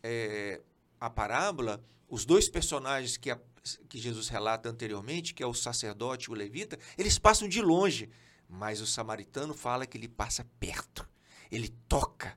é, 0.02 0.61
a 1.00 1.11
parábola, 1.11 1.83
os 2.09 2.25
dois 2.25 2.49
personagens 2.49 3.17
que, 3.17 3.31
a, 3.31 3.38
que 3.88 3.99
Jesus 3.99 4.28
relata 4.28 4.69
anteriormente, 4.69 5.35
que 5.35 5.42
é 5.42 5.47
o 5.47 5.54
sacerdote 5.54 6.28
e 6.28 6.33
o 6.33 6.35
levita, 6.35 6.78
eles 6.99 7.19
passam 7.19 7.49
de 7.49 7.61
longe. 7.61 8.11
Mas 8.49 8.81
o 8.81 8.87
samaritano 8.87 9.54
fala 9.54 9.87
que 9.87 9.97
ele 9.97 10.09
passa 10.09 10.47
perto, 10.59 11.09
ele 11.50 11.69
toca. 11.88 12.37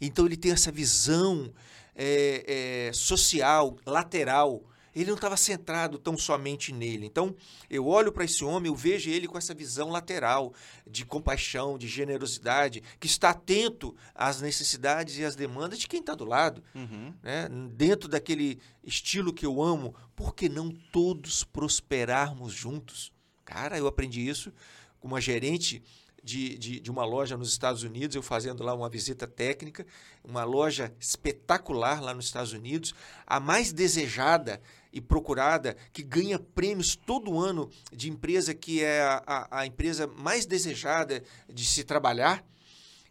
Então 0.00 0.26
ele 0.26 0.36
tem 0.36 0.50
essa 0.50 0.72
visão 0.72 1.52
é, 1.94 2.88
é, 2.88 2.92
social, 2.92 3.76
lateral. 3.86 4.64
Ele 4.94 5.06
não 5.06 5.14
estava 5.14 5.36
centrado 5.36 5.98
tão 5.98 6.16
somente 6.18 6.72
nele. 6.72 7.06
Então, 7.06 7.34
eu 7.70 7.86
olho 7.86 8.12
para 8.12 8.24
esse 8.24 8.44
homem, 8.44 8.70
eu 8.70 8.76
vejo 8.76 9.10
ele 9.10 9.26
com 9.26 9.38
essa 9.38 9.54
visão 9.54 9.90
lateral 9.90 10.52
de 10.86 11.04
compaixão, 11.04 11.78
de 11.78 11.88
generosidade, 11.88 12.82
que 13.00 13.06
está 13.06 13.30
atento 13.30 13.96
às 14.14 14.40
necessidades 14.40 15.16
e 15.16 15.24
às 15.24 15.34
demandas 15.34 15.78
de 15.78 15.88
quem 15.88 16.00
está 16.00 16.14
do 16.14 16.24
lado. 16.24 16.62
Uhum. 16.74 17.14
Né? 17.22 17.48
Dentro 17.74 18.08
daquele 18.08 18.60
estilo 18.84 19.32
que 19.32 19.46
eu 19.46 19.62
amo, 19.62 19.94
por 20.14 20.34
que 20.34 20.48
não 20.48 20.70
todos 20.70 21.44
prosperarmos 21.44 22.52
juntos? 22.52 23.12
Cara, 23.44 23.78
eu 23.78 23.86
aprendi 23.86 24.26
isso 24.26 24.52
com 25.00 25.08
uma 25.08 25.20
gerente 25.20 25.82
de, 26.22 26.56
de, 26.56 26.80
de, 26.80 26.90
uma 26.90 27.04
loja 27.04 27.36
nos 27.36 27.50
Estados 27.50 27.82
Unidos, 27.82 28.14
eu 28.14 28.22
fazendo 28.22 28.62
lá 28.62 28.72
uma 28.74 28.88
visita 28.88 29.26
técnica, 29.26 29.84
uma 30.22 30.44
loja 30.44 30.94
espetacular 31.00 32.00
lá 32.00 32.14
nos 32.14 32.26
Estados 32.26 32.52
Unidos, 32.52 32.94
a 33.26 33.40
mais 33.40 33.72
desejada 33.72 34.62
e 34.92 35.00
procurada, 35.00 35.76
que 35.92 36.02
ganha 36.02 36.38
prêmios 36.38 36.94
todo 36.94 37.40
ano 37.40 37.70
de 37.92 38.10
empresa 38.10 38.54
que 38.54 38.82
é 38.82 39.00
a, 39.00 39.22
a, 39.26 39.60
a 39.60 39.66
empresa 39.66 40.06
mais 40.06 40.44
desejada 40.44 41.22
de 41.48 41.64
se 41.64 41.82
trabalhar. 41.82 42.44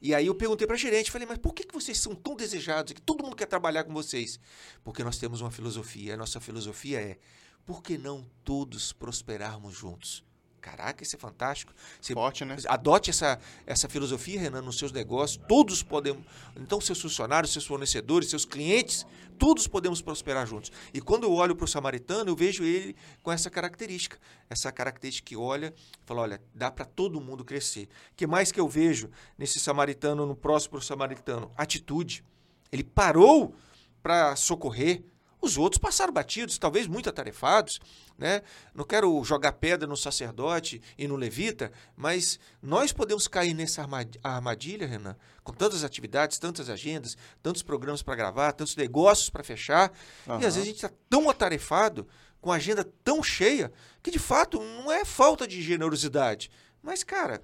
E 0.02 0.16
aí 0.16 0.28
eu 0.28 0.36
perguntei 0.36 0.66
para 0.66 0.76
a 0.76 0.80
gerente, 0.80 1.12
falei, 1.12 1.28
mas 1.28 1.38
por 1.38 1.54
que, 1.54 1.64
que 1.64 1.74
vocês 1.74 1.98
são 2.00 2.16
tão 2.16 2.36
desejados, 2.36 2.94
que 2.94 3.02
todo 3.02 3.24
mundo 3.24 3.36
quer 3.36 3.46
trabalhar 3.46 3.84
com 3.84 3.94
vocês? 3.94 4.40
Porque 4.84 5.04
nós 5.04 5.18
temos 5.18 5.42
uma 5.42 5.52
filosofia, 5.52 6.16
a 6.16 6.18
nossa 6.18 6.40
filosofia 6.40 7.00
é, 7.00 7.18
por 7.66 7.84
que 7.84 7.98
não 7.98 8.26
todos 8.44 8.92
prosperarmos 8.92 9.76
juntos? 9.76 10.24
Caraca, 10.62 11.04
isso 11.04 11.16
é 11.16 11.20
fantástico. 11.20 11.74
Você 12.00 12.14
Forte, 12.14 12.46
né? 12.46 12.56
Adote 12.68 13.10
essa, 13.10 13.40
essa 13.66 13.90
filosofia, 13.90 14.40
Renan, 14.40 14.62
nos 14.62 14.78
seus 14.78 14.92
negócios. 14.92 15.44
Todos 15.48 15.82
podemos. 15.82 16.24
Então, 16.56 16.80
seus 16.80 17.02
funcionários, 17.02 17.52
seus 17.52 17.66
fornecedores, 17.66 18.30
seus 18.30 18.46
clientes, 18.46 19.06
todos 19.40 19.68
podemos 19.68 20.04
prosperar 20.04 20.46
juntos. 20.46 20.72
E 20.94 21.02
quando 21.02 21.24
eu 21.24 21.34
olho 21.34 21.56
para 21.56 21.66
o 21.66 21.68
samaritano, 21.68 22.30
eu 22.30 22.36
vejo 22.36 22.64
ele 22.64 22.96
com 23.24 23.32
essa 23.32 23.50
característica. 23.50 24.20
Essa 24.48 24.72
característica 24.72 25.30
que 25.30 25.36
olha 25.36 25.74
e 25.76 26.06
fala: 26.06 26.22
olha, 26.22 26.42
dá 26.54 26.70
para 26.70 26.86
todo 26.86 27.20
mundo 27.20 27.44
crescer. 27.44 27.90
O 28.12 28.16
que 28.16 28.28
mais 28.28 28.52
que 28.52 28.60
eu 28.60 28.70
vejo 28.70 29.10
nesse 29.40 29.60
samaritano, 29.60 30.28
no 30.28 30.36
próximo 30.36 30.80
samaritano? 30.80 31.52
Atitude. 31.58 32.24
Ele 32.72 32.84
parou 32.84 33.56
para 34.04 34.36
socorrer. 34.36 35.04
Os 35.42 35.58
outros 35.58 35.80
passaram 35.80 36.14
batidos, 36.14 36.60
talvez 36.60 36.86
muito 36.86 37.10
atarefados. 37.10 37.80
Né? 38.18 38.44
Não 38.76 38.86
quero 38.86 39.24
jogar 39.24 39.54
pedra 39.54 39.88
no 39.88 39.98
sacerdote 39.98 40.80
e 40.98 41.08
no 41.08 41.16
levita, 41.16 41.72
mas 41.96 42.40
nós 42.62 42.94
podemos 42.94 43.28
cair 43.28 43.56
nessa 43.56 43.84
armadilha, 44.24 44.86
Renan, 44.86 45.18
com 45.44 45.52
tantas 45.52 45.84
atividades, 45.84 46.38
tantas 46.38 46.70
agendas, 46.70 47.18
tantos 47.42 47.64
programas 47.64 48.04
para 48.04 48.16
gravar, 48.16 48.52
tantos 48.52 48.76
negócios 48.76 49.30
para 49.30 49.44
fechar. 49.44 49.92
Uhum. 50.28 50.40
E 50.40 50.46
às 50.46 50.56
vezes 50.56 50.62
a 50.62 50.66
gente 50.66 50.76
está 50.76 50.92
tão 51.10 51.30
atarefado, 51.30 52.08
com 52.40 52.52
a 52.52 52.56
agenda 52.56 52.84
tão 53.04 53.24
cheia, 53.24 53.72
que 54.02 54.12
de 54.12 54.20
fato 54.20 54.60
não 54.60 54.92
é 54.92 55.04
falta 55.04 55.48
de 55.48 55.62
generosidade. 55.62 56.52
Mas, 56.82 57.04
cara, 57.04 57.42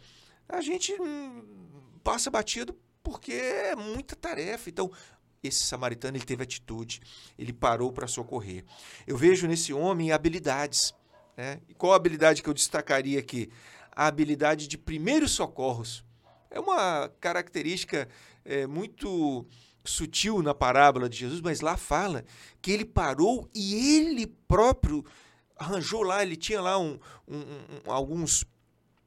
a 0.50 0.62
gente 0.62 0.94
hum, 1.00 1.44
passa 2.04 2.32
batido 2.32 2.75
porque 3.04 3.32
é 3.32 3.75
muita 3.75 4.16
tarefa. 4.16 4.70
Então, 4.70 4.92
esse 5.48 5.63
samaritano 5.63 6.18
ele 6.18 6.25
teve 6.25 6.44
atitude, 6.44 7.01
ele 7.38 7.54
parou 7.54 7.92
para 7.92 8.08
socorrer. 8.08 8.63
Eu 9.06 9.18
vejo 9.18 9.48
nesse 9.48 9.74
homem 9.74 10.12
habilidades. 10.12 10.94
Né? 11.36 11.62
E 11.68 11.74
qual 11.74 11.94
a 11.94 11.96
habilidade 11.96 12.42
que 12.42 12.50
eu 12.50 12.54
destacaria 12.54 13.20
aqui? 13.20 13.50
A 13.92 14.08
habilidade 14.08 14.68
de 14.68 14.77
primeiros 14.77 15.32
socorros. 15.32 16.04
É 16.50 16.60
uma 16.60 17.10
característica 17.20 18.08
é, 18.46 18.66
muito 18.66 19.46
sutil 19.84 20.42
na 20.42 20.54
parábola 20.54 21.10
de 21.10 21.18
Jesus, 21.18 21.42
mas 21.42 21.62
lá 21.62 21.77
fala 21.77 22.25
que 22.62 22.72
ele 22.72 22.86
parou 22.86 23.50
e 23.54 23.96
ele 23.96 24.27
próprio 24.48 25.04
arranjou 25.56 26.04
lá, 26.04 26.22
ele 26.22 26.36
tinha 26.36 26.62
lá 26.62 26.77
um, 26.77 27.00
um, 27.27 27.38
um, 27.38 27.92
alguns 27.92 28.46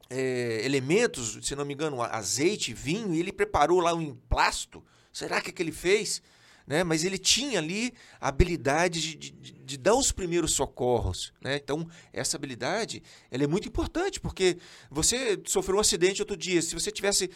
é, 0.09 0.61
elementos, 0.65 1.39
se 1.41 1.55
não 1.55 1.63
me 1.63 1.73
engano, 1.73 2.01
azeite, 2.01 2.73
vinho, 2.73 3.13
e 3.13 3.19
ele 3.19 3.31
preparou 3.31 3.79
lá 3.79 3.93
um 3.93 4.01
emplasto 4.01 4.83
Será 5.11 5.41
que 5.41 5.49
é 5.49 5.53
que 5.53 5.61
ele 5.61 5.71
fez? 5.71 6.21
Né? 6.65 6.83
Mas 6.83 7.03
ele 7.03 7.17
tinha 7.17 7.59
ali 7.59 7.93
a 8.19 8.27
habilidade 8.29 9.01
de, 9.01 9.15
de, 9.15 9.51
de 9.51 9.77
dar 9.77 9.95
os 9.95 10.11
primeiros 10.11 10.53
socorros. 10.53 11.33
Né? 11.41 11.55
Então, 11.55 11.87
essa 12.13 12.37
habilidade 12.37 13.03
ela 13.29 13.43
é 13.43 13.47
muito 13.47 13.67
importante, 13.67 14.19
porque 14.19 14.57
você 14.89 15.41
sofreu 15.45 15.77
um 15.77 15.81
acidente 15.81 16.21
outro 16.21 16.37
dia, 16.37 16.61
se 16.61 16.73
você 16.73 16.91
tivesse 16.91 17.29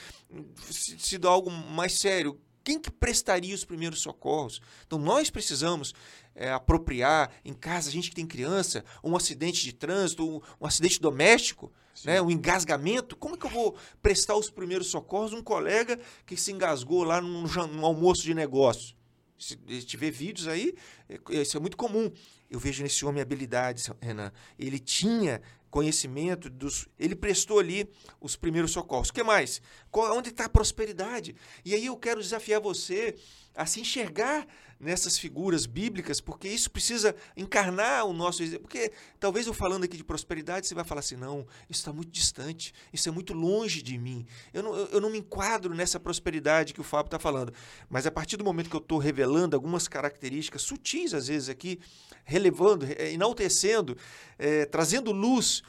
sido 0.99 1.27
algo 1.27 1.49
mais 1.49 1.99
sério, 1.99 2.39
quem 2.65 2.79
que 2.79 2.89
prestaria 2.89 3.53
os 3.53 3.63
primeiros 3.63 4.01
socorros? 4.01 4.59
Então, 4.87 4.97
nós 4.97 5.29
precisamos 5.29 5.93
é, 6.33 6.51
apropriar 6.51 7.31
em 7.45 7.53
casa, 7.53 7.89
a 7.89 7.91
gente 7.91 8.09
que 8.09 8.15
tem 8.15 8.25
criança, 8.25 8.83
um 9.03 9.15
acidente 9.15 9.63
de 9.63 9.71
trânsito, 9.71 10.27
um, 10.27 10.41
um 10.59 10.65
acidente 10.65 10.99
doméstico, 10.99 11.71
né, 12.03 12.19
um 12.19 12.31
engasgamento. 12.31 13.15
Como 13.15 13.35
é 13.35 13.37
que 13.37 13.45
eu 13.45 13.51
vou 13.51 13.77
prestar 14.01 14.35
os 14.35 14.49
primeiros 14.49 14.87
socorros 14.87 15.31
um 15.31 15.43
colega 15.43 15.99
que 16.25 16.35
se 16.35 16.51
engasgou 16.51 17.03
lá 17.03 17.21
num, 17.21 17.43
num 17.43 17.85
almoço 17.85 18.23
de 18.23 18.33
negócio? 18.33 18.95
Se 19.37 19.55
tiver 19.83 20.09
vídeos 20.09 20.47
aí, 20.47 20.73
é, 21.07 21.41
isso 21.41 21.55
é 21.55 21.59
muito 21.59 21.77
comum. 21.77 22.11
Eu 22.49 22.59
vejo 22.59 22.81
nesse 22.81 23.05
homem 23.05 23.21
habilidades, 23.21 23.91
Renan. 24.01 24.31
Ele 24.57 24.79
tinha 24.79 25.39
conhecimento 25.75 26.49
dos. 26.49 26.87
Ele 26.97 27.13
prestou 27.13 27.59
ali 27.59 27.85
os 28.21 28.37
primeiros 28.37 28.71
socorros. 28.71 29.09
O 29.09 29.13
que 29.13 29.21
mais? 29.21 29.61
Qual, 29.91 30.17
onde 30.17 30.29
está 30.29 30.45
a 30.45 30.49
prosperidade? 30.49 31.35
E 31.65 31.75
aí 31.75 31.87
eu 31.87 31.97
quero 31.97 32.21
desafiar 32.21 32.61
você 32.61 33.13
a 33.55 33.65
se 33.65 33.79
enxergar 33.79 34.45
nessas 34.79 35.17
figuras 35.17 35.65
bíblicas, 35.65 36.19
porque 36.19 36.47
isso 36.47 36.69
precisa 36.69 37.15
encarnar 37.35 38.05
o 38.05 38.13
nosso. 38.13 38.43
Porque 38.59 38.91
talvez 39.19 39.47
eu 39.47 39.53
falando 39.53 39.85
aqui 39.85 39.97
de 39.97 40.03
prosperidade, 40.03 40.67
você 40.67 40.75
vai 40.75 40.83
falar 40.83 40.99
assim: 40.99 41.15
não, 41.15 41.47
isso 41.69 41.79
está 41.81 41.93
muito 41.93 42.11
distante, 42.11 42.73
isso 42.91 43.07
é 43.07 43.11
muito 43.11 43.33
longe 43.33 43.81
de 43.81 43.97
mim. 43.97 44.25
Eu 44.53 44.63
não, 44.63 44.75
eu 44.75 45.01
não 45.01 45.09
me 45.09 45.19
enquadro 45.19 45.73
nessa 45.73 45.99
prosperidade 45.99 46.73
que 46.73 46.81
o 46.81 46.83
Fábio 46.83 47.07
está 47.07 47.19
falando. 47.19 47.53
Mas 47.89 48.05
a 48.05 48.11
partir 48.11 48.37
do 48.37 48.43
momento 48.43 48.69
que 48.69 48.75
eu 48.75 48.81
estou 48.81 48.97
revelando 48.97 49.55
algumas 49.55 49.87
características 49.87 50.61
sutis, 50.61 51.13
às 51.13 51.27
vezes 51.27 51.49
aqui, 51.49 51.79
relevando, 52.23 52.85
enaltecendo, 52.99 53.97
é, 54.37 54.65
trazendo 54.65 55.11
luz 55.11 55.63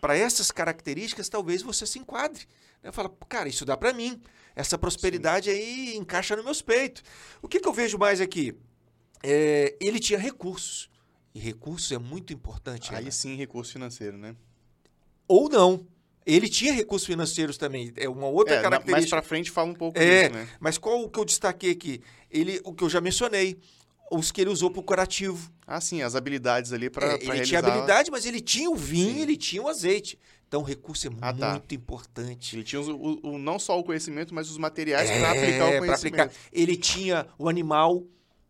para 0.00 0.16
essas 0.16 0.50
características, 0.50 1.28
talvez 1.28 1.62
você 1.62 1.86
se 1.86 1.98
enquadre. 1.98 2.46
Eu 2.82 2.92
falo, 2.92 3.10
cara, 3.28 3.48
isso 3.48 3.64
dá 3.64 3.76
para 3.76 3.92
mim. 3.92 4.20
Essa 4.60 4.76
prosperidade 4.76 5.50
Sim. 5.50 5.56
aí 5.56 5.96
encaixa 5.96 6.36
nos 6.36 6.44
meus 6.44 6.60
peitos. 6.60 7.02
O 7.40 7.48
que, 7.48 7.58
que 7.58 7.66
eu 7.66 7.72
vejo 7.72 7.96
mais 7.96 8.20
aqui? 8.20 8.54
É, 9.22 9.74
ele 9.80 9.98
tinha 9.98 10.18
recursos. 10.18 10.90
E 11.34 11.38
recursos 11.40 11.90
é 11.92 11.98
muito 11.98 12.32
importante. 12.32 12.94
Aí 12.94 13.04
né? 13.06 13.10
sim, 13.10 13.36
recurso 13.36 13.72
financeiro, 13.72 14.18
né? 14.18 14.36
Ou 15.26 15.48
não. 15.48 15.86
Ele 16.26 16.48
tinha 16.48 16.72
recursos 16.74 17.06
financeiros 17.06 17.56
também, 17.56 17.90
é 17.96 18.06
uma 18.08 18.26
outra 18.26 18.56
É, 18.56 18.60
característica. 18.62 18.92
mais 18.92 19.08
pra 19.08 19.22
frente 19.22 19.50
fala 19.50 19.70
um 19.70 19.74
pouco 19.74 19.98
É, 19.98 20.28
disso, 20.28 20.34
né? 20.38 20.48
mas 20.60 20.76
qual 20.76 21.02
o 21.02 21.08
que 21.08 21.18
eu 21.18 21.24
destaquei 21.24 21.70
aqui? 21.72 22.02
Ele, 22.30 22.60
o 22.62 22.74
que 22.74 22.84
eu 22.84 22.90
já 22.90 23.00
mencionei, 23.00 23.58
os 24.12 24.30
que 24.30 24.42
ele 24.42 24.50
usou 24.50 24.70
para 24.70 24.80
o 24.80 24.82
curativo. 24.82 25.50
Ah, 25.66 25.80
sim, 25.80 26.02
as 26.02 26.14
habilidades 26.14 26.72
ali 26.74 26.90
pra, 26.90 27.06
É, 27.06 27.14
ele 27.14 27.20
tinha 27.20 27.32
realizar- 27.34 27.58
habilidade, 27.66 28.10
mas 28.10 28.26
ele 28.26 28.40
tinha 28.40 28.70
o 28.70 28.76
vinho, 28.76 29.14
Sim. 29.14 29.20
ele 29.22 29.36
tinha 29.36 29.62
o 29.62 29.68
azeite. 29.68 30.18
Então 30.50 30.62
o 30.62 30.64
recurso 30.64 31.06
é 31.06 31.10
Ah, 31.20 31.32
tá. 31.32 31.50
muito 31.52 31.72
importante. 31.76 32.56
Ele 32.56 32.64
tinha 32.64 32.82
o, 32.82 33.20
o- 33.22 33.38
não 33.38 33.56
só 33.56 33.78
o 33.78 33.84
conhecimento, 33.84 34.34
mas 34.34 34.50
os 34.50 34.58
materiais 34.58 35.08
É, 35.08 35.20
pra 35.20 35.30
aplicar 35.30 35.64
o 35.66 35.78
conhecimento. 35.78 36.20
aplicar. 36.22 36.30
Ele 36.52 36.76
tinha 36.76 37.26
o 37.38 37.48
animal, 37.48 38.02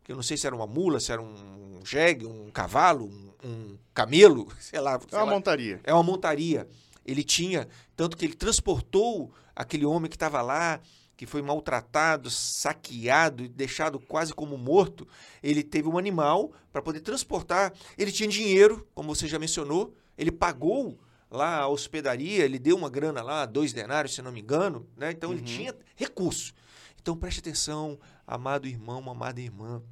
que 0.03 0.11
eu 0.11 0.17
não 0.17 0.23
sei 0.23 0.39
se 0.39 0.47
era 0.47 0.57
uma 0.57 0.67
mula, 0.67 0.99
se 0.99 1.13
era 1.13 1.21
um 1.21 1.79
jegue, 1.85 2.25
um 2.25 2.51
cavalo, 2.51 3.05
um, 3.05 3.49
um 3.49 3.79
camelo, 3.93 4.49
sei 4.59 4.81
lá. 4.81 4.95
É 4.95 4.99
sei 4.99 5.19
uma 5.19 5.25
lá. 5.27 5.31
montaria. 5.31 5.79
É 5.85 5.93
uma 5.93 6.03
montaria. 6.03 6.67
Ele 7.05 7.23
tinha, 7.23 7.69
tanto 7.95 8.17
que 8.17 8.25
ele 8.25 8.35
transportou 8.35 9.31
aquele 9.55 9.85
homem 9.85 10.09
que 10.09 10.17
estava 10.17 10.41
lá, 10.41 10.81
que 11.19 11.27
foi 11.27 11.43
maltratado, 11.43 12.31
saqueado 12.31 13.45
e 13.45 13.49
deixado 13.49 14.01
quase 14.01 14.33
como 14.33 14.57
morto. 14.57 15.07
Ele 15.43 15.63
teve 15.63 15.87
um 15.87 15.99
animal 15.99 16.51
para 16.73 16.81
poder 16.81 17.01
transportar. 17.01 17.75
Ele 17.99 18.11
tinha 18.11 18.27
dinheiro, 18.27 18.89
como 18.95 19.15
você 19.15 19.29
já 19.29 19.39
mencionou. 19.39 19.95
Ele 20.17 20.31
pagou 20.33 20.99
lá 21.31 21.59
a 21.61 21.69
hospedaria, 21.69 22.45
ele 22.45 22.59
deu 22.59 22.77
uma 22.77 22.91
grana 22.91 23.23
lá, 23.23 23.47
dois 23.47 23.73
denários, 23.73 24.15
se 24.15 24.23
não 24.23 24.33
me 24.33 24.41
engano. 24.41 24.89
Né? 24.97 25.13
Então 25.13 25.31
ele 25.31 25.41
Uhum. 25.41 25.47
tinha 25.47 25.77
recurso. 25.97 26.53
Então 27.01 27.17
preste 27.17 27.39
atenção, 27.41 27.99
amado 28.27 28.67
irmão, 28.69 29.09
amada 29.11 29.41
irmã. 29.41 29.83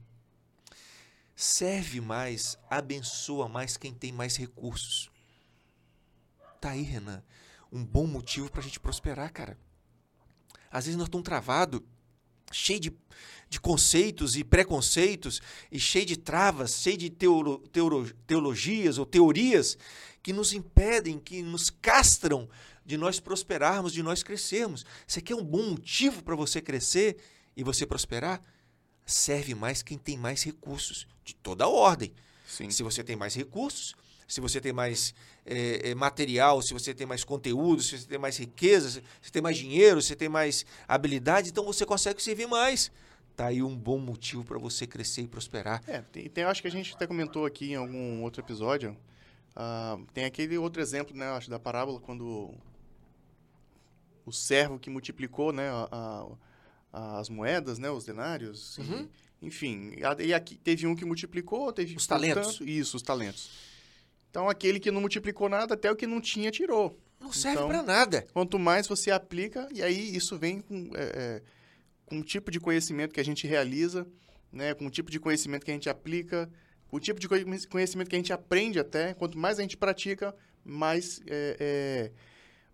Serve 1.34 2.00
mais, 2.00 2.58
abençoa 2.68 3.48
mais 3.48 3.76
quem 3.76 3.94
tem 3.94 4.10
mais 4.12 4.36
recursos. 4.36 5.08
Tá 6.60 6.70
aí, 6.70 6.82
Renan. 6.82 7.22
Um 7.70 7.84
bom 7.84 8.06
motivo 8.06 8.50
pra 8.50 8.60
gente 8.60 8.80
prosperar, 8.80 9.32
cara. 9.32 9.56
Às 10.70 10.86
vezes 10.86 10.98
nós 10.98 11.06
estamos 11.06 11.24
travados, 11.24 11.80
cheio 12.50 12.80
de, 12.80 12.92
de 13.48 13.60
conceitos 13.60 14.36
e 14.36 14.42
preconceitos, 14.42 15.40
e 15.70 15.78
cheio 15.78 16.04
de 16.04 16.16
travas, 16.16 16.72
cheio 16.82 16.96
de 16.96 17.08
teolo, 17.08 17.58
teoro- 17.68 18.12
teologias 18.26 18.98
ou 18.98 19.06
teorias 19.06 19.78
que 20.22 20.32
nos 20.32 20.52
impedem, 20.52 21.18
que 21.18 21.42
nos 21.42 21.70
castram 21.70 22.48
de 22.84 22.96
nós 22.96 23.20
prosperarmos, 23.20 23.92
de 23.92 24.02
nós 24.02 24.22
crescermos. 24.22 24.84
Você 25.06 25.20
quer 25.20 25.34
um 25.34 25.44
bom 25.44 25.70
motivo 25.70 26.22
para 26.22 26.34
você 26.34 26.60
crescer 26.60 27.16
e 27.56 27.62
você 27.62 27.86
prosperar? 27.86 28.40
Serve 29.04 29.54
mais 29.54 29.82
quem 29.82 29.96
tem 29.98 30.16
mais 30.18 30.42
recursos, 30.42 31.06
de 31.24 31.34
toda 31.34 31.64
a 31.64 31.68
ordem. 31.68 32.12
Sim. 32.46 32.70
Se 32.70 32.82
você 32.82 33.02
tem 33.04 33.16
mais 33.16 33.34
recursos, 33.34 33.94
se 34.26 34.40
você 34.40 34.60
tem 34.60 34.72
mais 34.72 35.14
eh, 35.46 35.94
material, 35.94 36.60
se 36.60 36.74
você 36.74 36.92
tem 36.92 37.06
mais 37.06 37.24
conteúdo, 37.24 37.82
se 37.82 37.98
você 37.98 38.06
tem 38.06 38.18
mais 38.18 38.36
riqueza, 38.38 38.90
se 38.90 39.02
você 39.22 39.30
tem 39.30 39.40
mais 39.42 39.56
dinheiro, 39.56 40.00
se 40.02 40.08
você 40.08 40.16
tem 40.16 40.28
mais 40.28 40.66
habilidade, 40.86 41.48
então 41.50 41.64
você 41.64 41.86
consegue 41.86 42.22
servir 42.22 42.46
mais. 42.46 42.90
Tá 43.34 43.46
aí 43.46 43.62
um 43.62 43.74
bom 43.76 43.98
motivo 43.98 44.44
para 44.44 44.58
você 44.58 44.86
crescer 44.86 45.22
e 45.22 45.26
prosperar. 45.28 45.82
É, 45.86 46.02
tem, 46.02 46.28
tem- 46.28 46.44
acho 46.44 46.60
que 46.60 46.68
a 46.68 46.70
gente 46.70 46.94
até 46.94 47.06
comentou 47.06 47.46
aqui 47.46 47.70
em 47.70 47.76
algum 47.76 48.22
outro 48.22 48.42
episódio. 48.42 48.96
Ah, 49.60 49.98
tem 50.14 50.24
aquele 50.24 50.56
outro 50.56 50.80
exemplo, 50.80 51.14
né? 51.16 51.26
Acho 51.30 51.50
da 51.50 51.58
parábola 51.58 51.98
quando 52.00 52.54
o 54.24 54.32
servo 54.32 54.78
que 54.78 54.88
multiplicou, 54.90 55.52
né? 55.52 55.68
a- 55.70 56.26
a- 56.92 57.18
as 57.18 57.28
moedas, 57.28 57.78
né? 57.78 57.90
Os 57.90 58.04
denários. 58.04 58.78
e- 58.78 58.80
Uhum. 58.82 59.08
enfim, 59.42 59.92
a- 60.02 60.22
e 60.22 60.32
aqui 60.32 60.56
teve 60.56 60.86
um 60.86 60.94
que 60.94 61.04
multiplicou, 61.04 61.72
teve 61.72 61.96
Os 61.96 62.06
talentos. 62.06 62.58
tanto- 62.58 62.68
isso, 62.68 62.96
os 62.96 63.02
talentos. 63.02 63.50
Então 64.30 64.48
aquele 64.48 64.78
que 64.78 64.90
não 64.90 65.00
multiplicou 65.00 65.48
nada, 65.48 65.74
até 65.74 65.90
o 65.90 65.96
que 65.96 66.06
não 66.06 66.20
tinha 66.20 66.50
tirou. 66.50 66.96
Não 67.20 67.32
serve 67.32 67.56
Então- 67.56 67.68
para 67.68 67.82
nada. 67.82 68.26
Quanto 68.32 68.58
mais 68.58 68.86
você 68.86 69.10
aplica, 69.10 69.68
e 69.74 69.82
aí 69.82 70.14
isso 70.14 70.38
vem 70.38 70.60
com, 70.60 70.90
é, 70.94 71.02
é, 71.02 71.42
com 72.06 72.20
o 72.20 72.22
tipo 72.22 72.50
de 72.50 72.60
conhecimento 72.60 73.12
que 73.12 73.20
a 73.20 73.24
gente 73.24 73.46
realiza, 73.46 74.06
né, 74.52 74.72
com 74.74 74.86
o 74.86 74.90
tipo 74.90 75.10
de 75.10 75.18
conhecimento 75.18 75.64
que 75.64 75.70
a 75.70 75.74
gente 75.74 75.88
aplica, 75.90 76.48
o 76.90 76.98
tipo 76.98 77.20
de 77.20 77.28
conhe- 77.28 77.66
conhecimento 77.66 78.08
que 78.08 78.16
a 78.16 78.18
gente 78.18 78.32
aprende 78.32 78.78
até. 78.78 79.14
Quanto 79.14 79.36
mais 79.38 79.58
a 79.58 79.62
gente 79.62 79.76
pratica, 79.76 80.34
mais, 80.64 81.20
é, 81.26 81.56
é, 81.60 82.12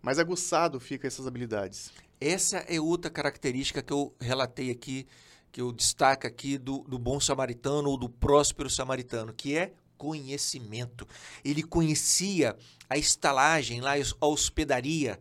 mais 0.02 0.18
aguçado 0.18 0.78
fica 0.80 1.06
essas 1.06 1.26
habilidades. 1.26 1.92
Essa 2.20 2.58
é 2.68 2.80
outra 2.80 3.10
característica 3.10 3.82
que 3.82 3.92
eu 3.92 4.14
relatei 4.20 4.70
aqui, 4.70 5.06
que 5.50 5.60
eu 5.60 5.72
destaco 5.72 6.26
aqui 6.26 6.58
do, 6.58 6.78
do 6.80 6.98
bom 6.98 7.20
samaritano 7.20 7.90
ou 7.90 7.96
do 7.96 8.08
próspero 8.08 8.70
samaritano, 8.70 9.32
que 9.32 9.56
é 9.56 9.72
conhecimento. 9.96 11.06
Ele 11.44 11.62
conhecia 11.62 12.56
a 12.88 12.96
estalagem 12.98 13.80
lá, 13.80 13.92
a 14.20 14.26
hospedaria. 14.26 15.20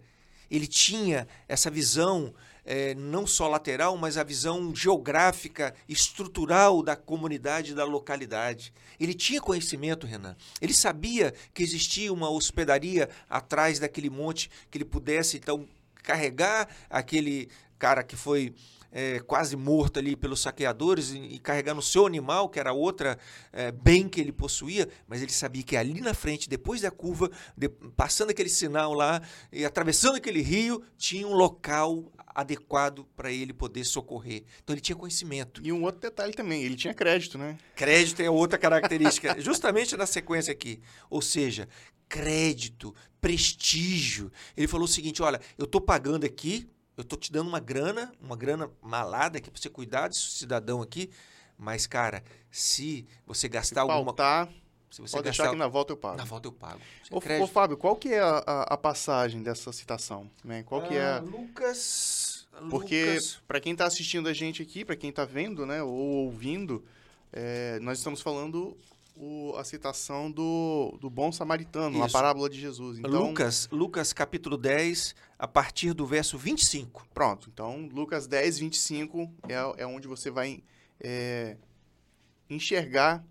Ele 0.49 0.67
tinha 0.67 1.27
essa 1.47 1.69
visão 1.69 2.33
eh, 2.65 2.95
não 2.95 3.27
só 3.27 3.47
lateral, 3.47 3.97
mas 3.97 4.17
a 4.17 4.23
visão 4.23 4.73
geográfica, 4.75 5.73
estrutural 5.87 6.81
da 6.81 6.95
comunidade, 6.95 7.73
da 7.73 7.83
localidade. 7.83 8.73
Ele 8.99 9.13
tinha 9.13 9.41
conhecimento, 9.41 10.07
Renan. 10.07 10.35
Ele 10.61 10.73
sabia 10.73 11.33
que 11.53 11.63
existia 11.63 12.11
uma 12.13 12.29
hospedaria 12.29 13.09
atrás 13.29 13.79
daquele 13.79 14.09
monte 14.09 14.49
que 14.69 14.77
ele 14.77 14.85
pudesse, 14.85 15.37
então, 15.37 15.67
carregar 16.01 16.67
aquele 16.89 17.49
cara 17.77 18.03
que 18.03 18.15
foi 18.15 18.53
é, 18.93 19.19
quase 19.19 19.55
morto 19.55 19.97
ali 19.97 20.15
pelos 20.15 20.41
saqueadores 20.41 21.09
e, 21.09 21.17
e 21.17 21.39
carregar 21.39 21.73
no 21.73 21.81
seu 21.81 22.05
animal, 22.05 22.47
que 22.47 22.59
era 22.59 22.71
outra 22.71 23.17
é, 23.51 23.71
bem 23.71 24.07
que 24.07 24.21
ele 24.21 24.31
possuía, 24.31 24.87
mas 25.07 25.21
ele 25.21 25.31
sabia 25.31 25.63
que 25.63 25.75
ali 25.75 25.99
na 25.99 26.13
frente, 26.13 26.47
depois 26.47 26.81
da 26.81 26.91
curva, 26.91 27.29
de- 27.57 27.69
passando 27.69 28.29
aquele 28.29 28.49
sinal 28.49 28.93
lá 28.93 29.21
e 29.51 29.65
atravessando 29.65 30.15
aquele 30.15 30.41
rio, 30.41 30.83
tinha 30.97 31.27
um 31.27 31.33
local 31.33 32.03
adequado 32.35 33.05
para 33.15 33.31
ele 33.31 33.53
poder 33.53 33.83
socorrer. 33.83 34.43
Então 34.63 34.73
ele 34.73 34.81
tinha 34.81 34.95
conhecimento. 34.95 35.61
E 35.63 35.71
um 35.71 35.83
outro 35.83 36.01
detalhe 36.01 36.33
também, 36.33 36.63
ele 36.63 36.75
tinha 36.75 36.93
crédito, 36.93 37.37
né? 37.37 37.57
Crédito 37.75 38.21
é 38.21 38.29
outra 38.29 38.57
característica, 38.57 39.35
justamente 39.41 39.95
na 39.97 40.05
sequência 40.05 40.51
aqui. 40.51 40.81
Ou 41.09 41.21
seja, 41.21 41.67
crédito, 42.09 42.95
prestígio. 43.19 44.31
Ele 44.55 44.67
falou 44.67 44.85
o 44.85 44.87
seguinte: 44.87 45.21
olha, 45.21 45.39
eu 45.57 45.65
estou 45.65 45.81
pagando 45.81 46.25
aqui, 46.25 46.69
eu 46.95 47.01
estou 47.01 47.17
te 47.17 47.31
dando 47.31 47.47
uma 47.47 47.59
grana, 47.59 48.11
uma 48.21 48.35
grana 48.35 48.69
malada 48.81 49.37
aqui 49.37 49.49
para 49.49 49.59
você 49.61 49.69
cuidar 49.69 50.07
desse 50.07 50.21
cidadão 50.21 50.81
aqui. 50.81 51.09
Mas, 51.57 51.85
cara, 51.87 52.23
se 52.51 53.07
você 53.25 53.47
gastar 53.47 53.81
alguma 53.81 54.05
Faltar, 54.05 54.47
Se 54.89 55.01
você 55.01 55.11
pode 55.15 55.27
gastar 55.27 55.43
deixar 55.43 55.49
que 55.51 55.55
na 55.59 55.67
volta 55.67 55.93
eu 55.93 55.97
pago. 55.97 56.17
na 56.17 56.23
volta 56.25 56.47
eu 56.47 56.51
pago. 56.51 56.81
É 57.11 57.39
Ô, 57.39 57.43
ô. 57.43 57.47
Fábio, 57.47 57.77
qual 57.77 57.95
que 57.95 58.09
é 58.09 58.19
a, 58.19 58.43
a- 58.45 58.63
a 58.73 58.77
passagem 58.77 59.41
dessa 59.41 59.71
citação? 59.71 60.29
Né? 60.43 60.63
Qual 60.63 60.81
que 60.81 60.97
Ah, 60.97 61.17
é... 61.17 61.19
Lucas. 61.19 62.22
Porque 62.69 63.17
para 63.47 63.59
quem 63.59 63.73
está 63.73 63.85
assistindo 63.85 64.27
a 64.29 64.33
gente 64.33 64.61
aqui, 64.61 64.85
para 64.85 64.95
quem 64.95 65.09
está 65.09 65.25
vendo, 65.25 65.65
né, 65.65 65.81
ou 65.83 65.91
ouvindo, 65.91 66.83
é, 67.31 67.79
nós 67.81 67.97
estamos 67.97 68.21
falando 68.21 68.77
o- 69.15 69.53
a 69.57 69.63
citação 69.63 70.31
do, 70.31 70.97
do 70.99 71.09
bom 71.09 71.31
samaritano, 71.31 72.01
a 72.01 72.05
Isso. 72.05 72.13
parábola 72.13 72.49
de 72.49 72.59
Jesus. 72.59 72.97
Então, 72.99 73.27
Lucas, 73.27 73.67
Lucas 73.71 74.11
capítulo 74.13 74.57
10, 74.57 75.15
a 75.37 75.47
partir 75.47 75.93
do 75.93 76.05
verso 76.05 76.37
25. 76.37 77.07
pronto. 77.13 77.49
Então, 77.53 77.89
Lucas 77.93 78.25
10, 78.27 78.59
25 78.59 79.31
é, 79.47 79.83
é 79.83 79.85
onde 79.85 80.07
você 80.07 80.31
vai 80.31 80.63
é, 80.99 81.57
enxergar 82.49 83.23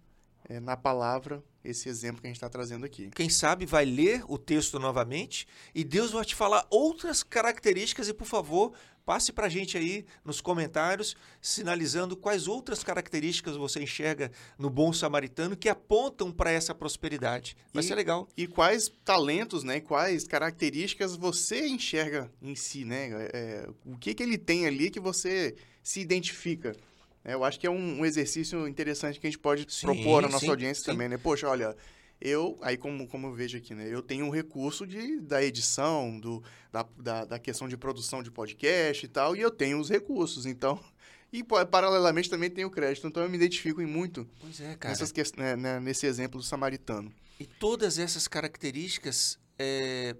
é, 0.48 0.58
na 0.60 0.76
palavra 0.76 1.42
esse 1.64 1.88
exemplo 1.88 2.20
que 2.20 2.26
a 2.26 2.30
gente 2.30 2.36
está 2.36 2.48
trazendo 2.48 2.84
aqui. 2.84 3.08
Quem 3.14 3.28
sabe 3.28 3.64
vai 3.64 3.84
ler 3.84 4.24
o 4.26 4.36
texto 4.36 4.80
novamente 4.80 5.46
e 5.72 5.84
Deus 5.84 6.10
vai 6.10 6.24
te 6.24 6.34
falar 6.34 6.66
outras 6.68 7.22
características 7.22 8.08
e, 8.08 8.12
por 8.14 8.26
favor, 8.26 8.72
passe 9.04 9.32
para 9.32 9.46
a 9.46 9.48
gente 9.48 9.76
aí 9.76 10.04
nos 10.24 10.40
comentários, 10.40 11.16
sinalizando 11.40 12.16
quais 12.16 12.46
outras 12.48 12.82
características 12.84 13.56
você 13.56 13.82
enxerga 13.82 14.30
no 14.58 14.70
bom 14.70 14.92
samaritano 14.92 15.56
que 15.56 15.68
apontam 15.68 16.30
para 16.30 16.50
essa 16.50 16.74
prosperidade. 16.74 17.56
Vai 17.72 17.82
E- 17.82 17.86
ser 17.86 17.94
legal. 17.94 18.28
E 18.36 18.46
quais 18.46 18.90
talentos, 19.04 19.64
né, 19.64 19.80
quais 19.80 20.24
características 20.24 21.16
você 21.16 21.66
enxerga 21.66 22.30
em 22.40 22.54
si, 22.54 22.84
né? 22.84 23.10
É, 23.32 23.68
o 23.84 23.96
que, 23.98 24.14
que 24.14 24.22
ele 24.22 24.38
tem 24.38 24.66
ali 24.66 24.90
que 24.90 25.00
você 25.00 25.54
se 25.82 26.00
identifica? 26.00 26.76
É, 27.24 27.34
eu 27.34 27.44
acho 27.44 27.58
que 27.60 27.66
é 27.66 27.70
um, 27.70 28.00
um 28.00 28.04
exercício 28.04 28.66
interessante 28.66 29.20
que 29.20 29.26
a 29.26 29.30
gente 29.30 29.38
pode 29.38 29.66
Sim, 29.72 29.86
propor 29.86 30.24
à 30.24 30.28
nossa 30.28 30.44
sim, 30.44 30.50
audiência 30.50 30.82
sim. 30.82 30.90
também, 30.90 31.08
né? 31.08 31.16
Poxa, 31.16 31.48
olha, 31.48 31.76
eu, 32.22 32.58
aí 32.62 32.76
como, 32.76 33.06
como 33.08 33.26
eu 33.26 33.34
vejo 33.34 33.58
aqui, 33.58 33.74
né? 33.74 33.86
Eu 33.92 34.00
tenho 34.02 34.24
um 34.26 34.30
recurso 34.30 34.86
de, 34.86 35.20
da 35.20 35.42
edição, 35.42 36.18
do, 36.20 36.42
da, 36.72 36.86
da, 36.96 37.24
da 37.24 37.38
questão 37.38 37.68
de 37.68 37.76
produção 37.76 38.22
de 38.22 38.30
podcast 38.30 39.04
e 39.04 39.08
tal, 39.08 39.34
e 39.36 39.40
eu 39.40 39.50
tenho 39.50 39.78
os 39.80 39.88
recursos, 39.90 40.46
então... 40.46 40.78
E 41.34 41.42
paralelamente 41.42 42.28
também 42.28 42.50
tenho 42.50 42.68
crédito, 42.70 43.06
então 43.06 43.22
eu 43.22 43.28
me 43.30 43.36
identifico 43.38 43.80
em 43.80 43.86
muito 43.86 44.28
Pois 44.38 44.60
é, 44.60 44.74
cara. 44.74 44.92
nessas 44.92 45.10
né, 45.34 45.56
né, 45.56 45.80
nesse 45.80 46.04
exemplo 46.04 46.38
do 46.38 46.44
samaritano. 46.44 47.10
E 47.40 47.46
todas 47.46 47.98
essas 47.98 48.28
características 48.28 49.38
é, 49.58 50.14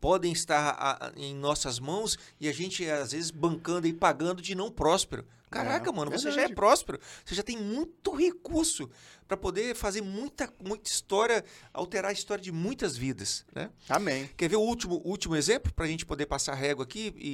podem 0.00 0.32
estar 0.32 0.70
a- 0.78 1.12
em 1.18 1.34
nossas 1.34 1.78
mãos 1.78 2.18
e 2.40 2.48
a 2.48 2.52
gente, 2.52 2.88
às 2.88 3.12
vezes, 3.12 3.30
bancando 3.30 3.86
e 3.86 3.92
pagando 3.92 4.40
de 4.40 4.54
não 4.54 4.70
próspero. 4.70 5.26
Caraca, 5.54 5.90
É, 5.90 5.92
mano, 5.92 6.10
você 6.10 6.24
verdade. 6.28 6.46
já 6.48 6.52
é 6.52 6.54
próspero. 6.54 6.98
Você 7.24 7.34
já 7.34 7.42
tem 7.42 7.56
muito 7.56 8.14
recurso 8.14 8.90
para 9.26 9.36
poder 9.36 9.74
fazer 9.74 10.02
muita, 10.02 10.52
muita 10.62 10.90
história, 10.90 11.42
alterar 11.72 12.10
a 12.10 12.12
história 12.12 12.42
de 12.42 12.52
muitas 12.52 12.96
vidas, 12.96 13.44
né? 13.54 13.70
Amém. 13.88 14.28
Quer 14.36 14.48
ver 14.50 14.56
o 14.56 14.60
último, 14.60 15.00
último 15.04 15.34
exemplo 15.34 15.72
para 15.72 15.86
a 15.86 15.88
gente 15.88 16.04
poder 16.04 16.26
passar 16.26 16.54
régua 16.54 16.84
aqui 16.84 17.12
e, 17.16 17.28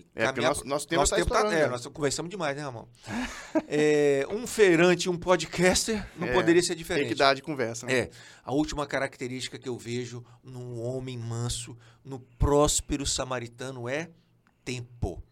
e 0.00 0.06
É, 0.14 0.24
caminhar 0.24 0.50
nosso, 0.50 0.64
nosso 0.66 0.88
tempo 0.88 1.00
nosso 1.00 1.10
tá 1.10 1.16
tempo 1.16 1.28
tá, 1.30 1.40
é, 1.52 1.62
né? 1.62 1.66
nós 1.66 1.86
conversamos 1.86 2.30
demais, 2.30 2.56
né, 2.56 2.62
Ramon? 2.62 2.86
É, 3.68 4.26
um 4.30 4.46
feirante, 4.46 5.10
um 5.10 5.18
podcaster, 5.18 6.06
não 6.16 6.28
É, 6.28 6.32
poderia 6.32 6.62
ser 6.62 6.68
Tem 6.68 6.76
diferente. 6.78 7.08
que 7.08 7.14
dar 7.14 7.34
de 7.34 7.42
conversa, 7.42 7.84
né? 7.86 7.92
É, 7.92 8.10
a 8.42 8.52
última 8.52 8.86
característica 8.86 9.58
que 9.58 9.68
eu 9.68 9.76
vejo 9.76 10.24
num 10.42 10.80
homem 10.80 11.18
manso, 11.18 11.76
no 12.02 12.18
próspero 12.20 13.04
samaritano 13.06 13.86
é 13.88 14.10
tempo. 14.64 15.22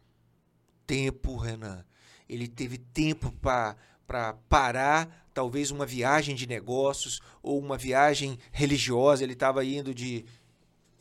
Tempo, 0.87 1.37
Renan. 1.37 1.85
Ele 2.29 2.49
teve 2.49 2.79
tempo 2.79 3.33
para 3.41 4.35
parar, 4.49 5.29
talvez 5.33 5.71
uma 5.71 5.87
viagem 5.87 6.35
de 6.35 6.47
negócios 6.47 7.21
ou 7.43 7.59
uma 7.59 7.77
viagem 7.77 8.39
religiosa. 8.53 9.23
Ele 9.23 9.33
estava 9.35 9.65
indo 9.65 9.95
de 9.95 10.25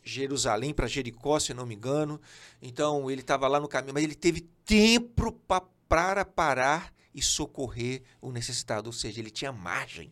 Jerusalém 0.04 0.74
para 0.74 0.88
Jericó, 0.88 1.40
se 1.40 1.54
não 1.54 1.66
me 1.66 1.76
engano. 1.76 2.22
Então 2.62 3.10
ele 3.10 3.22
estava 3.22 3.48
lá 3.48 3.60
no 3.60 3.68
caminho, 3.68 3.94
mas 3.94 4.04
ele 4.04 4.16
teve 4.16 4.42
tempo 4.66 5.32
pa- 5.32 5.66
para 5.88 6.24
parar 6.26 6.94
e 7.14 7.22
socorrer 7.22 8.04
o 8.22 8.32
necessitado. 8.32 8.88
Ou 8.88 8.94
seja, 8.94 9.20
ele 9.20 9.32
tinha 9.32 9.52
margem. 9.52 10.12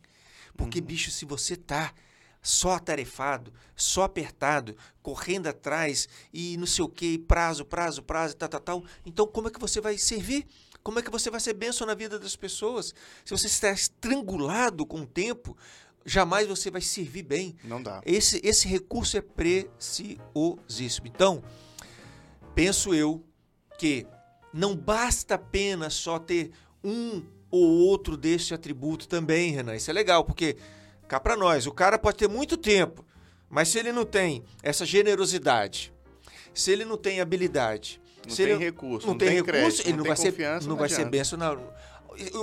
Porque, 0.56 0.80
bicho, 0.80 1.12
se 1.12 1.26
você 1.26 1.56
tá 1.56 1.94
só 2.42 2.74
atarefado, 2.74 3.54
só 3.76 4.04
apertado, 4.04 4.76
correndo 5.02 5.48
atrás 5.48 6.08
e 6.34 6.58
não 6.58 6.66
sei 6.66 6.84
o 6.84 6.90
que, 6.90 7.18
prazo, 7.18 7.64
prazo, 7.66 8.04
prazo, 8.04 8.36
tal, 8.36 8.50
tal, 8.50 8.60
tal, 8.60 8.84
então 9.06 9.26
como 9.26 9.48
é 9.48 9.52
que 9.52 9.60
você 9.60 9.80
vai 9.80 9.98
servir? 9.98 10.46
Como 10.84 11.00
é 11.00 11.02
que 11.02 11.10
você 11.10 11.30
vai 11.30 11.40
ser 11.40 11.54
bênção 11.54 11.88
na 11.88 11.94
vida 11.94 12.20
das 12.20 12.36
pessoas? 12.36 12.94
Se 13.24 13.32
você 13.32 13.48
está 13.48 13.72
estrangulado 13.72 14.86
com 14.86 15.02
o 15.02 15.08
tempo, 15.08 15.58
jamais 16.06 16.48
você 16.48 16.70
vai 16.70 16.82
servir 16.82 17.24
bem. 17.24 17.56
Não 17.64 17.82
dá. 17.82 18.02
Esse, 18.06 18.42
esse 18.44 18.68
recurso 18.68 19.16
é 19.18 19.22
preciosíssimo. 19.22 21.08
Então, 21.08 21.42
penso 22.54 22.94
eu 22.94 23.24
que 23.80 24.06
não 24.54 24.76
basta 24.76 25.36
apenas 25.36 25.94
só 25.94 26.20
ter 26.20 26.52
um 26.84 27.24
ou 27.50 27.88
outro 27.88 28.18
desse 28.18 28.54
atributo 28.54 29.08
também, 29.08 29.52
Renan. 29.52 29.76
Isso 29.76 29.90
é 29.90 29.94
legal, 29.94 30.26
porque 30.26 30.58
cá 31.08 31.20
para 31.20 31.38
nós, 31.38 31.66
o 31.66 31.72
cara 31.72 31.98
pode 31.98 32.18
ter 32.18 32.28
muito 32.28 32.58
tempo, 32.58 33.06
mas 33.50 33.70
se 33.70 33.80
ele 33.80 33.92
não 33.92 34.06
tem 34.06 34.44
essa 34.62 34.86
generosidade, 34.86 35.94
se 36.54 36.72
ele 36.72 36.84
não 36.84 36.98
tem 36.98 37.22
habilidade, 37.22 38.02
Não 38.28 38.36
se 38.36 38.44
tem 38.44 38.54
ele 38.54 38.64
recurso, 38.64 39.06
não, 39.08 39.14
não 39.14 39.18
tem, 39.18 39.28
tem 39.30 39.38
recurso, 39.38 39.60
crédito, 39.60 39.82
ele 39.82 39.92
não 39.92 39.98
não, 39.98 40.06
vai 40.06 40.18
ser, 40.18 40.38
não 40.62 40.68
não 40.68 40.76
vai 40.76 40.90
ser 40.90 41.06
benção. 41.10 41.40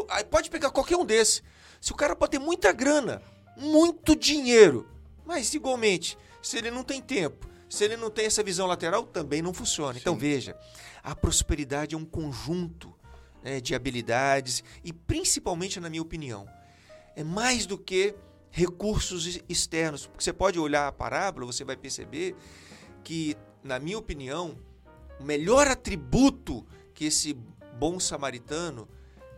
Aí 0.08 0.24
Pode 0.24 0.50
pegar 0.50 0.70
qualquer 0.70 0.96
um 0.96 1.04
desse. 1.04 1.42
Se 1.80 1.92
o 1.92 1.96
cara 1.96 2.14
pode 2.14 2.32
ter 2.32 2.38
muita 2.38 2.72
grana, 2.72 3.22
muito 3.56 4.14
dinheiro, 4.14 4.86
mas 5.24 5.54
igualmente, 5.54 6.18
se 6.42 6.58
ele 6.58 6.70
não 6.70 6.82
tem 6.82 7.00
tempo, 7.00 7.48
se 7.68 7.84
ele 7.84 7.96
não 7.96 8.10
tem 8.10 8.26
essa 8.26 8.42
visão 8.42 8.66
lateral, 8.66 9.04
também 9.04 9.40
não 9.40 9.54
funciona. 9.54 9.96
Então 9.98 10.14
Sim. 10.14 10.20
veja, 10.20 10.56
a 11.02 11.14
prosperidade 11.14 11.94
é 11.94 11.98
um 11.98 12.04
conjunto 12.04 12.92
né, 13.42 13.60
de 13.60 13.74
habilidades 13.74 14.62
e 14.84 14.92
principalmente, 14.92 15.80
na 15.80 15.88
minha 15.88 16.02
opinião, 16.02 16.46
é 17.16 17.24
mais 17.24 17.64
do 17.64 17.78
que 17.78 18.14
recursos 18.50 19.26
ex- 19.26 19.44
externos. 19.48 20.06
Porque 20.06 20.24
você 20.24 20.32
pode 20.32 20.58
olhar 20.58 20.88
a 20.88 20.92
parábola, 20.92 21.46
você 21.46 21.64
vai 21.64 21.76
perceber 21.76 22.34
que, 23.04 23.36
na 23.62 23.78
minha 23.78 23.98
opinião, 23.98 24.58
o 25.20 25.24
melhor 25.24 25.68
atributo 25.68 26.66
que 26.94 27.04
esse 27.04 27.34
bom 27.78 28.00
samaritano 28.00 28.88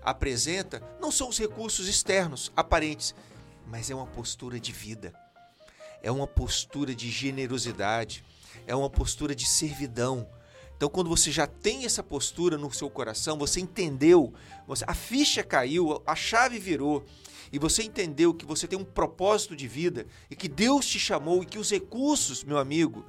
apresenta 0.02 0.82
não 1.00 1.10
são 1.10 1.28
os 1.28 1.38
recursos 1.38 1.88
externos, 1.88 2.52
aparentes, 2.56 3.14
mas 3.66 3.90
é 3.90 3.94
uma 3.94 4.06
postura 4.06 4.58
de 4.60 4.72
vida, 4.72 5.12
é 6.02 6.10
uma 6.10 6.26
postura 6.26 6.94
de 6.94 7.10
generosidade, 7.10 8.24
é 8.66 8.74
uma 8.74 8.90
postura 8.90 9.34
de 9.34 9.46
servidão. 9.46 10.28
Então, 10.76 10.88
quando 10.88 11.08
você 11.08 11.30
já 11.30 11.46
tem 11.46 11.84
essa 11.84 12.02
postura 12.02 12.58
no 12.58 12.72
seu 12.72 12.90
coração, 12.90 13.38
você 13.38 13.60
entendeu, 13.60 14.32
você- 14.66 14.84
a 14.86 14.94
ficha 14.94 15.42
caiu, 15.42 16.02
a 16.04 16.14
chave 16.16 16.58
virou, 16.58 17.04
e 17.52 17.58
você 17.58 17.82
entendeu 17.82 18.32
que 18.34 18.46
você 18.46 18.66
tem 18.66 18.78
um 18.78 18.84
propósito 18.84 19.54
de 19.54 19.68
vida 19.68 20.06
e 20.30 20.34
que 20.34 20.48
Deus 20.48 20.86
te 20.86 20.98
chamou 20.98 21.42
e 21.42 21.46
que 21.46 21.58
os 21.58 21.70
recursos, 21.70 22.42
meu 22.42 22.58
amigo, 22.58 23.04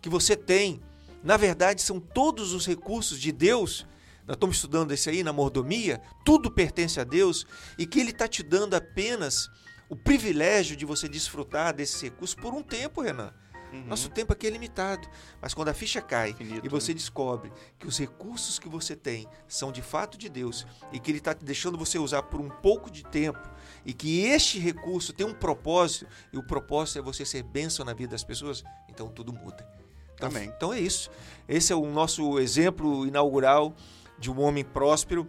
que 0.00 0.08
você 0.08 0.36
tem, 0.36 0.80
na 1.26 1.36
verdade, 1.36 1.82
são 1.82 1.98
todos 1.98 2.52
os 2.52 2.64
recursos 2.64 3.20
de 3.20 3.32
Deus. 3.32 3.84
Nós 4.24 4.36
estamos 4.36 4.56
estudando 4.56 4.92
esse 4.92 5.10
aí 5.10 5.24
na 5.24 5.32
mordomia, 5.32 6.00
tudo 6.24 6.52
pertence 6.52 7.00
a 7.00 7.04
Deus 7.04 7.44
e 7.76 7.84
que 7.84 7.98
Ele 7.98 8.12
está 8.12 8.28
te 8.28 8.44
dando 8.44 8.74
apenas 8.74 9.50
o 9.88 9.96
privilégio 9.96 10.76
de 10.76 10.84
você 10.84 11.08
desfrutar 11.08 11.74
desses 11.74 12.00
recursos 12.00 12.36
por 12.36 12.54
um 12.54 12.62
tempo, 12.62 13.00
Renan. 13.00 13.34
Uhum. 13.72 13.86
Nosso 13.86 14.08
tempo 14.08 14.32
aqui 14.32 14.46
é 14.46 14.50
limitado, 14.50 15.08
mas 15.42 15.52
quando 15.52 15.68
a 15.68 15.74
ficha 15.74 16.00
cai 16.00 16.30
Infinito, 16.30 16.64
e 16.64 16.68
você 16.68 16.92
né? 16.92 16.98
descobre 16.98 17.52
que 17.76 17.88
os 17.88 17.98
recursos 17.98 18.60
que 18.60 18.68
você 18.68 18.94
tem 18.94 19.26
são 19.48 19.72
de 19.72 19.82
fato 19.82 20.16
de 20.16 20.28
Deus 20.28 20.64
e 20.92 21.00
que 21.00 21.10
Ele 21.10 21.18
está 21.18 21.32
deixando 21.32 21.76
você 21.76 21.98
usar 21.98 22.22
por 22.22 22.40
um 22.40 22.48
pouco 22.48 22.88
de 22.88 23.04
tempo 23.04 23.50
e 23.84 23.92
que 23.92 24.20
este 24.20 24.60
recurso 24.60 25.12
tem 25.12 25.26
um 25.26 25.34
propósito 25.34 26.06
e 26.32 26.38
o 26.38 26.46
propósito 26.46 27.00
é 27.00 27.02
você 27.02 27.24
ser 27.24 27.42
bênção 27.42 27.84
na 27.84 27.94
vida 27.94 28.12
das 28.12 28.22
pessoas, 28.22 28.62
então 28.88 29.08
tudo 29.08 29.32
muda. 29.32 29.75
Amém. 30.20 30.50
então 30.56 30.72
é 30.72 30.80
isso. 30.80 31.10
Esse 31.48 31.72
é 31.72 31.76
o 31.76 31.86
nosso 31.90 32.38
exemplo 32.38 33.06
inaugural 33.06 33.74
de 34.18 34.30
um 34.30 34.40
homem 34.40 34.64
próspero, 34.64 35.28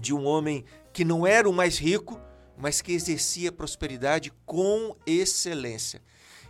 de 0.00 0.12
um 0.14 0.24
homem 0.24 0.64
que 0.92 1.04
não 1.04 1.26
era 1.26 1.48
o 1.48 1.52
mais 1.52 1.78
rico, 1.78 2.20
mas 2.56 2.80
que 2.80 2.92
exercia 2.92 3.50
prosperidade 3.52 4.32
com 4.46 4.96
excelência. 5.06 6.00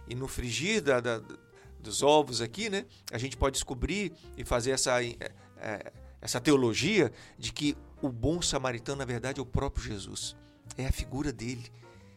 E 0.08 0.14
no 0.14 0.28
frigir 0.28 0.82
da, 0.82 1.00
da- 1.00 1.20
dos 1.80 2.02
ovos 2.02 2.40
aqui, 2.40 2.68
né, 2.70 2.84
a 3.12 3.18
gente 3.18 3.36
pode 3.36 3.54
descobrir 3.54 4.12
e 4.36 4.44
fazer 4.44 4.70
essa, 4.72 5.02
eh, 5.04 5.16
eh, 5.58 5.92
essa 6.20 6.40
teologia 6.40 7.10
de 7.38 7.52
que 7.52 7.76
o 8.00 8.08
bom 8.08 8.40
samaritano, 8.40 8.98
na 8.98 9.04
verdade, 9.04 9.40
é 9.40 9.42
o 9.42 9.46
próprio 9.46 9.84
Jesus. 9.84 10.36
É 10.78 10.86
a 10.86 10.92
figura 10.92 11.32
dele. 11.32 11.64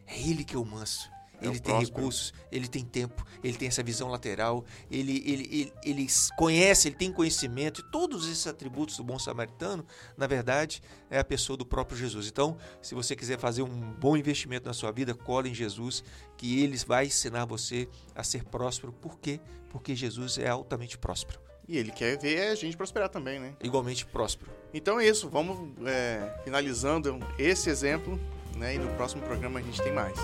É 0.05 0.19
ele 0.21 0.43
que 0.45 0.55
é 0.55 0.59
o 0.59 0.65
manso. 0.65 1.09
É 1.41 1.45
ele 1.45 1.59
tem 1.59 1.73
próspero. 1.75 1.97
recursos, 1.97 2.33
ele 2.51 2.67
tem 2.67 2.83
tempo, 2.83 3.23
ele 3.43 3.57
tem 3.57 3.67
essa 3.67 3.83
visão 3.83 4.09
lateral, 4.09 4.65
ele, 4.89 5.23
ele, 5.25 5.47
ele, 5.51 5.73
ele 5.83 6.07
conhece, 6.35 6.87
ele 6.87 6.95
tem 6.95 7.11
conhecimento, 7.11 7.81
e 7.81 7.83
todos 7.91 8.25
esses 8.25 8.47
atributos 8.47 8.97
do 8.97 9.03
bom 9.03 9.19
samaritano, 9.19 9.85
na 10.17 10.25
verdade, 10.25 10.81
é 11.09 11.19
a 11.19 11.23
pessoa 11.23 11.55
do 11.55 11.65
próprio 11.65 11.97
Jesus. 11.97 12.27
Então, 12.27 12.57
se 12.81 12.95
você 12.95 13.15
quiser 13.15 13.37
fazer 13.37 13.61
um 13.61 13.93
bom 13.93 14.17
investimento 14.17 14.67
na 14.67 14.73
sua 14.73 14.91
vida, 14.91 15.13
cola 15.13 15.47
em 15.47 15.53
Jesus, 15.53 16.03
que 16.37 16.61
ele 16.63 16.77
vai 16.77 17.05
ensinar 17.05 17.45
você 17.45 17.87
a 18.15 18.23
ser 18.23 18.43
próspero. 18.43 18.91
Por 18.91 19.19
quê? 19.19 19.39
Porque 19.69 19.95
Jesus 19.95 20.37
é 20.37 20.47
altamente 20.47 20.97
próspero, 20.97 21.39
E 21.67 21.77
ele 21.77 21.91
quer 21.91 22.17
ver 22.17 22.47
a 22.47 22.55
gente 22.55 22.75
prosperar 22.75 23.09
também, 23.09 23.39
né? 23.39 23.53
igualmente 23.63 24.05
próspero. 24.05 24.49
Então 24.73 24.99
é 24.99 25.07
isso, 25.07 25.29
vamos 25.29 25.71
é, 25.85 26.41
finalizando 26.43 27.19
esse 27.37 27.69
exemplo, 27.69 28.19
né? 28.55 28.75
E 28.75 28.79
no 28.79 28.93
próximo 28.95 29.21
programa 29.21 29.59
a 29.59 29.61
gente 29.61 29.81
tem 29.81 29.93
mais. 29.93 30.17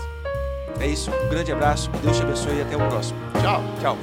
É 0.80 0.88
isso, 0.88 1.12
um 1.12 1.30
grande 1.30 1.52
abraço, 1.52 1.90
Deus 2.02 2.18
te 2.18 2.24
abençoe 2.24 2.58
e 2.58 2.62
até 2.62 2.76
o 2.76 2.88
próximo. 2.90 3.20
Tchau! 3.42 3.64
Tchau. 3.80 3.98